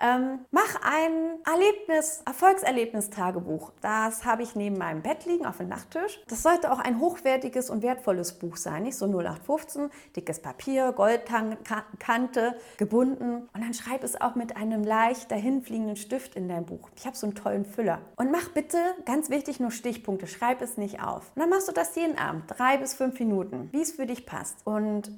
Ähm, 0.00 0.40
mach 0.50 0.76
ein 0.82 1.38
Erlebnis, 1.44 2.22
Erfolgserlebnistagebuch. 2.24 3.72
Das 3.80 4.24
habe 4.24 4.42
ich 4.42 4.54
neben 4.54 4.78
meinem 4.78 5.02
Bett 5.02 5.24
liegen 5.26 5.46
auf 5.46 5.58
dem 5.58 5.68
Nachttisch. 5.68 6.20
Das 6.28 6.42
sollte 6.42 6.70
auch 6.72 6.78
ein 6.78 7.00
hochwertiges 7.00 7.70
und 7.70 7.82
wertvolles 7.82 8.34
Buch 8.38 8.56
sein. 8.56 8.84
Nicht 8.84 8.96
so 8.96 9.06
0815, 9.06 9.90
dickes 10.14 10.40
Papier, 10.40 10.92
Goldkante, 10.92 12.56
gebunden. 12.76 13.48
Und 13.52 13.60
dann 13.60 13.74
schreib 13.74 14.04
es 14.04 14.20
auch 14.20 14.34
mit 14.34 14.56
einem 14.56 14.84
leicht 14.84 15.30
dahinfliegenden 15.30 15.96
Stift 15.96 16.36
in 16.36 16.48
dein 16.48 16.64
Buch. 16.64 16.90
Ich 16.96 17.06
habe 17.06 17.16
so 17.16 17.26
einen 17.26 17.34
tollen 17.34 17.64
Füller. 17.64 18.00
Und 18.16 18.30
mach 18.30 18.50
bitte, 18.50 18.78
ganz 19.04 19.30
wichtig, 19.30 19.60
nur 19.60 19.70
Stichpunkte. 19.70 20.26
Schreib 20.26 20.62
es 20.62 20.76
nicht 20.76 21.02
auf. 21.02 21.32
Und 21.34 21.40
dann 21.42 21.50
machst 21.50 21.68
du 21.68 21.72
das 21.72 21.94
jeden 21.96 22.18
Abend, 22.18 22.44
drei 22.46 22.76
bis 22.76 22.94
fünf 22.94 23.18
Minuten, 23.18 23.68
wie 23.72 23.82
es 23.82 23.92
für 23.92 24.06
dich 24.06 24.26
passt. 24.26 24.58
Und 24.64 25.10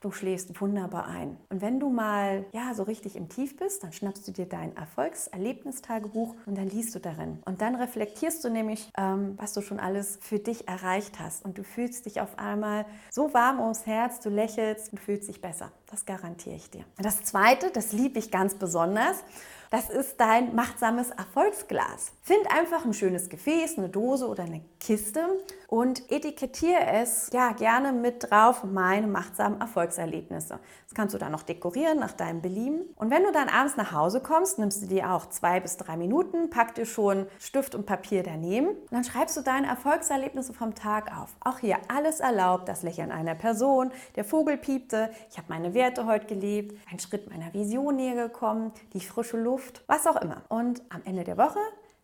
Du 0.00 0.12
schläfst 0.12 0.60
wunderbar 0.60 1.08
ein. 1.08 1.36
Und 1.48 1.60
wenn 1.60 1.80
du 1.80 1.90
mal 1.90 2.46
ja 2.52 2.72
so 2.72 2.84
richtig 2.84 3.16
im 3.16 3.28
Tief 3.28 3.56
bist, 3.56 3.82
dann 3.82 3.92
schnappst 3.92 4.28
du 4.28 4.32
dir 4.32 4.46
dein 4.46 4.76
Erfolgserlebnistagebuch 4.76 6.36
und 6.46 6.56
dann 6.56 6.68
liest 6.68 6.94
du 6.94 7.00
darin. 7.00 7.42
Und 7.44 7.62
dann 7.62 7.74
reflektierst 7.74 8.44
du 8.44 8.48
nämlich, 8.48 8.92
ähm, 8.96 9.34
was 9.38 9.54
du 9.54 9.60
schon 9.60 9.80
alles 9.80 10.18
für 10.20 10.38
dich 10.38 10.68
erreicht 10.68 11.18
hast. 11.18 11.44
Und 11.44 11.58
du 11.58 11.64
fühlst 11.64 12.06
dich 12.06 12.20
auf 12.20 12.38
einmal 12.38 12.86
so 13.10 13.34
warm 13.34 13.58
ums 13.58 13.86
Herz, 13.86 14.20
du 14.20 14.30
lächelst 14.30 14.92
und 14.92 15.00
fühlst 15.00 15.28
dich 15.28 15.40
besser. 15.40 15.72
Das 15.90 16.06
garantiere 16.06 16.54
ich 16.54 16.70
dir. 16.70 16.84
Und 16.96 17.04
das 17.04 17.24
Zweite, 17.24 17.72
das 17.72 17.92
liebe 17.92 18.20
ich 18.20 18.30
ganz 18.30 18.54
besonders. 18.54 19.24
Das 19.70 19.90
ist 19.90 20.18
dein 20.18 20.54
machtsames 20.54 21.10
Erfolgsglas. 21.10 22.12
Find 22.22 22.50
einfach 22.50 22.86
ein 22.86 22.94
schönes 22.94 23.28
Gefäß, 23.28 23.76
eine 23.76 23.90
Dose 23.90 24.26
oder 24.26 24.44
eine 24.44 24.62
Kiste 24.80 25.20
und 25.66 26.10
etikettiere 26.10 26.86
es 26.94 27.28
ja 27.34 27.52
gerne 27.52 27.92
mit 27.92 28.30
drauf 28.30 28.64
meine 28.64 29.06
machtsamen 29.06 29.60
Erfolgserlebnisse. 29.60 30.58
Das 30.84 30.94
kannst 30.94 31.14
du 31.14 31.18
dann 31.18 31.32
noch 31.32 31.42
dekorieren 31.42 31.98
nach 31.98 32.12
deinem 32.12 32.40
Belieben. 32.40 32.80
Und 32.96 33.10
wenn 33.10 33.24
du 33.24 33.32
dann 33.32 33.50
abends 33.50 33.76
nach 33.76 33.92
Hause 33.92 34.22
kommst, 34.22 34.58
nimmst 34.58 34.82
du 34.82 34.86
dir 34.86 35.12
auch 35.12 35.26
zwei 35.26 35.60
bis 35.60 35.76
drei 35.76 35.98
Minuten, 35.98 36.48
pack 36.48 36.74
dir 36.74 36.86
schon 36.86 37.26
Stift 37.38 37.74
und 37.74 37.84
Papier 37.84 38.22
daneben 38.22 38.68
und 38.68 38.92
dann 38.92 39.04
schreibst 39.04 39.36
du 39.36 39.42
deine 39.42 39.66
Erfolgserlebnisse 39.66 40.54
vom 40.54 40.74
Tag 40.74 41.14
auf. 41.14 41.36
Auch 41.40 41.58
hier 41.58 41.76
alles 41.88 42.20
erlaubt, 42.20 42.68
das 42.68 42.82
Lächeln 42.82 43.12
einer 43.12 43.34
Person, 43.34 43.90
der 44.16 44.24
Vogel 44.24 44.56
piepte, 44.56 45.10
ich 45.30 45.36
habe 45.36 45.48
meine 45.50 45.74
Werte 45.74 46.06
heute 46.06 46.26
gelebt, 46.26 46.78
ein 46.90 46.98
Schritt 46.98 47.28
meiner 47.28 47.52
Vision 47.52 47.96
näher 47.96 48.28
gekommen, 48.28 48.72
die 48.94 49.00
frische 49.00 49.36
Luft, 49.36 49.57
was 49.86 50.06
auch 50.06 50.20
immer. 50.20 50.42
Und 50.48 50.82
am 50.90 51.02
Ende 51.04 51.24
der 51.24 51.36
Woche 51.36 51.58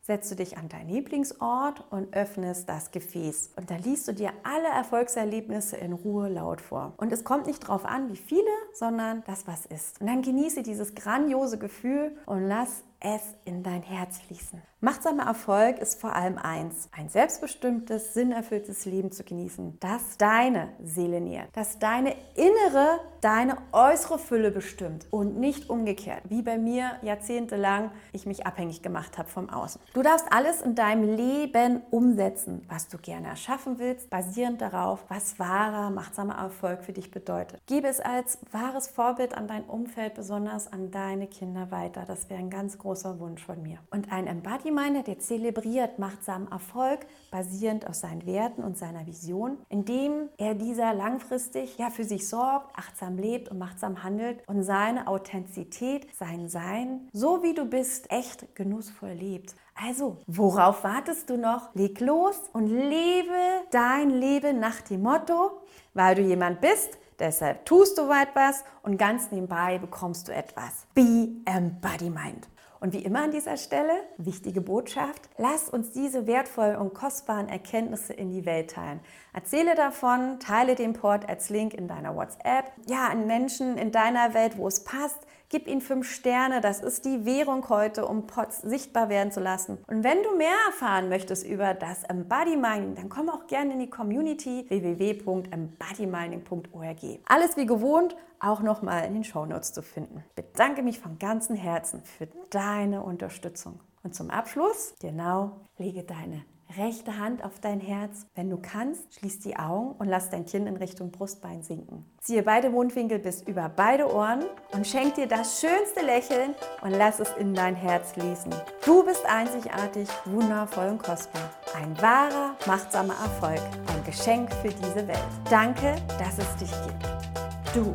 setzt 0.05 0.31
du 0.31 0.37
dich 0.37 0.59
an 0.59 0.69
deinen 0.69 0.91
Lieblingsort 0.91 1.83
und 1.91 2.15
öffnest 2.15 2.69
das 2.69 2.91
Gefäß. 2.91 3.53
Und 3.57 3.71
da 3.71 3.77
liest 3.77 4.07
du 4.07 4.13
dir 4.13 4.33
alle 4.43 4.69
Erfolgserlebnisse 4.69 5.77
in 5.77 5.95
Ruhe 5.95 6.29
laut 6.29 6.61
vor. 6.61 6.93
Und 6.99 7.11
es 7.11 7.25
kommt 7.25 7.47
nicht 7.47 7.65
darauf 7.65 7.87
an, 7.87 8.11
wie 8.11 8.17
viele, 8.17 8.51
sondern 8.75 9.25
das, 9.27 9.47
was 9.47 9.65
ist. 9.65 10.01
Und 10.03 10.09
dann 10.09 10.21
genieße 10.21 10.63
dieses 10.63 10.95
grandiose 10.95 11.59
Gefühl 11.59 12.17
und 12.27 12.47
lass 12.47 12.85
es 13.01 13.23
in 13.47 13.63
dein 13.63 13.83
Herz 13.83 14.19
fließen. 14.19 14.61
Machtsamer 14.85 15.25
Erfolg 15.25 15.79
ist 15.79 15.99
vor 15.99 16.15
allem 16.15 16.37
eins, 16.37 16.91
ein 16.93 17.09
selbstbestimmtes, 17.09 18.13
sinnerfülltes 18.13 18.85
Leben 18.85 19.13
zu 19.13 19.25
genießen, 19.25 19.79
das 19.81 20.19
deine 20.19 20.69
Seele 20.85 21.23
nährt, 21.23 21.49
das 21.55 21.79
deine 21.79 22.15
innere, 22.35 23.01
deine 23.23 23.57
äußere 23.73 24.19
Fülle 24.19 24.51
bestimmt 24.51 25.07
und 25.11 25.39
nicht 25.39 25.71
umgekehrt, 25.71 26.21
wie 26.29 26.43
bei 26.43 26.59
mir 26.59 26.99
jahrzehntelang 27.01 27.93
ich 28.13 28.27
mich 28.27 28.47
abhängig 28.47 28.83
gemacht 28.83 29.17
habe 29.17 29.31
vom 29.31 29.49
Außen. 29.49 29.81
Du 29.95 30.03
darfst 30.03 30.27
alles 30.31 30.61
in 30.61 30.75
deinem 30.75 31.17
Leben 31.17 31.81
umsetzen, 31.91 32.63
was 32.69 32.89
du 32.89 32.99
gerne 32.99 33.29
erschaffen 33.29 33.79
willst, 33.79 34.11
basierend 34.11 34.61
darauf, 34.61 35.07
was 35.09 35.39
wahrer, 35.39 35.89
machtsamer 35.89 36.35
Erfolg 36.35 36.85
für 36.85 36.93
dich 36.93 37.11
bedeutet. 37.11 37.63
Gebe 37.65 37.89
es 37.89 38.01
als 38.01 38.39
wahres 38.53 38.89
Vorbild 38.89 39.35
an 39.35 39.49
dein 39.49 39.65
Umfeld, 39.65 40.13
besonders 40.13 40.71
an 40.71 40.91
deine 40.91 41.27
Kinder 41.27 41.71
weiter. 41.71 42.05
Das 42.07 42.29
wäre 42.29 42.41
ein 42.41 42.51
ganz 42.51 42.77
großer 42.77 43.19
Wunsch 43.19 43.43
von 43.43 43.63
mir. 43.63 43.79
Und 43.91 44.13
ein 44.13 44.27
Embodiment 44.27 44.74
Gemeinde, 44.75 45.05
der 45.05 45.21
zelebriert 45.21 46.01
machtsamen 46.01 46.51
Erfolg 46.51 47.07
basierend 47.31 47.87
auf 47.87 47.95
seinen 47.95 48.27
Werten 48.27 48.65
und 48.65 48.77
seiner 48.77 49.07
Vision, 49.07 49.57
indem 49.69 50.31
er 50.37 50.57
dieser 50.57 50.93
langfristig 50.93 51.79
ja 51.79 51.91
für 51.91 52.03
sich 52.03 52.29
sorgt, 52.29 52.77
achtsam 52.77 53.17
lebt 53.17 53.49
und 53.51 53.59
machtsam 53.59 54.03
handelt 54.03 54.43
und 54.49 54.65
seine 54.65 55.07
Authentizität, 55.07 56.09
sein 56.13 56.49
Sein, 56.49 57.09
so 57.13 57.45
wie 57.45 57.55
du 57.55 57.67
bist, 57.67 58.11
echt 58.11 58.57
genussvoll 58.57 59.13
lebt. 59.13 59.55
Also, 59.81 60.17
worauf 60.27 60.83
wartest 60.83 61.31
du 61.31 61.39
noch? 61.39 61.73
Leg 61.77 62.01
los 62.01 62.37
und 62.53 62.67
lebe 62.67 63.31
dein 63.71 64.11
Leben 64.11 64.59
nach 64.59 64.81
dem 64.81 65.03
Motto, 65.03 65.53
weil 65.93 66.17
du 66.17 66.23
jemand 66.23 66.61
bist, 66.61 66.99
deshalb 67.21 67.65
tust 67.65 67.97
du 67.97 68.11
etwas 68.11 68.65
und 68.83 68.97
ganz 68.97 69.31
nebenbei 69.31 69.79
bekommst 69.79 70.27
du 70.27 70.35
etwas. 70.35 70.89
Be 70.95 71.29
Embodiment. 71.45 72.49
Und 72.85 72.93
wie 72.93 72.99
immer 72.99 73.23
an 73.23 73.31
dieser 73.31 73.57
Stelle, 73.57 74.03
wichtige 74.19 74.61
Botschaft, 74.61 75.31
lass 75.39 75.71
uns 75.71 75.93
diese 75.93 76.27
wertvollen 76.27 76.77
und 76.77 76.93
kostbaren 76.93 77.49
Erkenntnisse 77.49 78.13
in 78.13 78.29
die 78.29 78.45
Welt 78.45 78.73
teilen. 78.73 79.01
Erzähle 79.33 79.75
davon, 79.75 80.39
teile 80.39 80.75
den 80.75 80.93
Port 80.93 81.27
als 81.27 81.49
Link 81.49 81.73
in 81.73 81.89
deiner 81.89 82.15
WhatsApp, 82.15 82.71
ja, 82.87 83.09
an 83.09 83.27
Menschen 83.27 83.79
in 83.79 83.91
deiner 83.91 84.35
Welt, 84.35 84.59
wo 84.59 84.69
es 84.69 84.85
passt. 84.85 85.27
Gib 85.55 85.69
ihnen 85.69 85.81
fünf 85.81 86.11
Sterne, 86.11 86.61
das 86.61 86.81
ist 86.81 87.05
die 87.05 87.25
Währung 87.25 87.69
heute, 87.69 88.07
um 88.07 88.27
Pots 88.27 88.63
sichtbar 88.63 89.09
werden 89.09 89.31
zu 89.31 89.39
lassen. 89.39 89.79
Und 89.87 90.03
wenn 90.03 90.21
du 90.25 90.37
mehr 90.37 90.57
erfahren 90.67 91.09
möchtest 91.09 91.47
über 91.47 91.75
das 91.75 92.03
Embody 92.03 92.57
Mining, 92.57 92.97
dann 92.97 93.09
komm 93.09 93.31
auch 93.31 93.47
gerne 93.47 93.75
in 93.75 93.79
die 93.79 93.89
Community 93.89 94.65
www.embodymining.org. 94.67 97.21
Alles 97.27 97.57
wie 97.57 97.67
gewohnt, 97.67 98.17
auch 98.41 98.63
nochmal 98.63 99.05
in 99.05 99.15
den 99.15 99.23
Shownotes 99.23 99.73
zu 99.73 99.83
finden. 99.83 100.25
Ich 100.31 100.35
bedanke 100.35 100.83
mich 100.83 100.99
von 100.99 101.21
ganzem 101.21 101.55
Herzen 101.55 102.03
für 102.03 102.27
deine 102.51 103.05
Unterstützung. 103.05 103.79
Und 104.03 104.17
zum 104.17 104.31
Abschluss, 104.31 104.97
genau, 105.01 105.53
lege 105.79 106.03
deine 106.03 106.45
rechte 106.77 107.19
Hand 107.19 107.45
auf 107.45 107.61
dein 107.61 107.81
Herz. 107.81 108.27
Wenn 108.35 108.51
du 108.51 108.57
kannst, 108.57 109.15
schließ 109.15 109.41
die 109.41 109.57
Augen 109.57 109.93
und 109.99 110.09
lass 110.09 110.31
dein 110.31 110.47
Kinn 110.47 110.67
in 110.67 110.77
Richtung 110.77 111.11
Brustbein 111.11 111.63
sinken. 111.63 112.05
Ziehe 112.21 112.43
beide 112.43 112.71
Mundwinkel 112.71 113.19
bis 113.19 113.43
über 113.43 113.69
beide 113.69 114.13
Ohren 114.13 114.45
und 114.73 114.87
schenk 114.87 115.15
dir 115.15 115.27
das 115.27 115.61
schönste 115.61 116.05
Lächeln 116.05 116.55
und 116.83 116.91
lass 116.91 117.21
es 117.21 117.31
in 117.39 117.55
dein 117.55 117.75
Herz 117.75 118.13
fließen. 118.13 118.53
Du 118.85 119.05
bist 119.05 119.25
einzigartig, 119.27 120.09
wundervoll 120.25 120.89
und 120.89 121.03
kostbar. 121.03 121.51
Ein 121.75 122.01
wahrer, 122.01 122.57
machtsamer 122.67 123.15
Erfolg. 123.15 123.61
Ein 123.93 124.05
Geschenk 124.05 124.53
für 124.55 124.69
diese 124.69 125.07
Welt. 125.07 125.19
Danke, 125.51 125.97
dass 126.19 126.39
es 126.39 126.57
dich 126.57 126.73
gibt. 126.85 127.75
Du, 127.75 127.95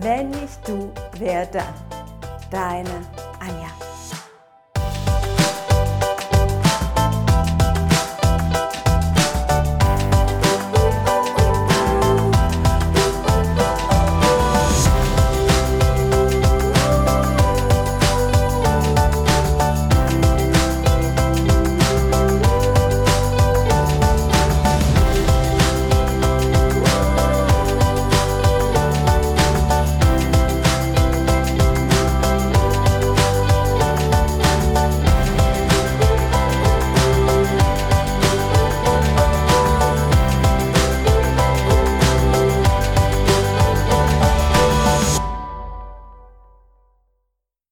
wenn 0.00 0.30
nicht 0.30 0.66
du, 0.66 0.90
wer 1.18 1.46
dann? 1.46 1.74
Deine 2.50 3.23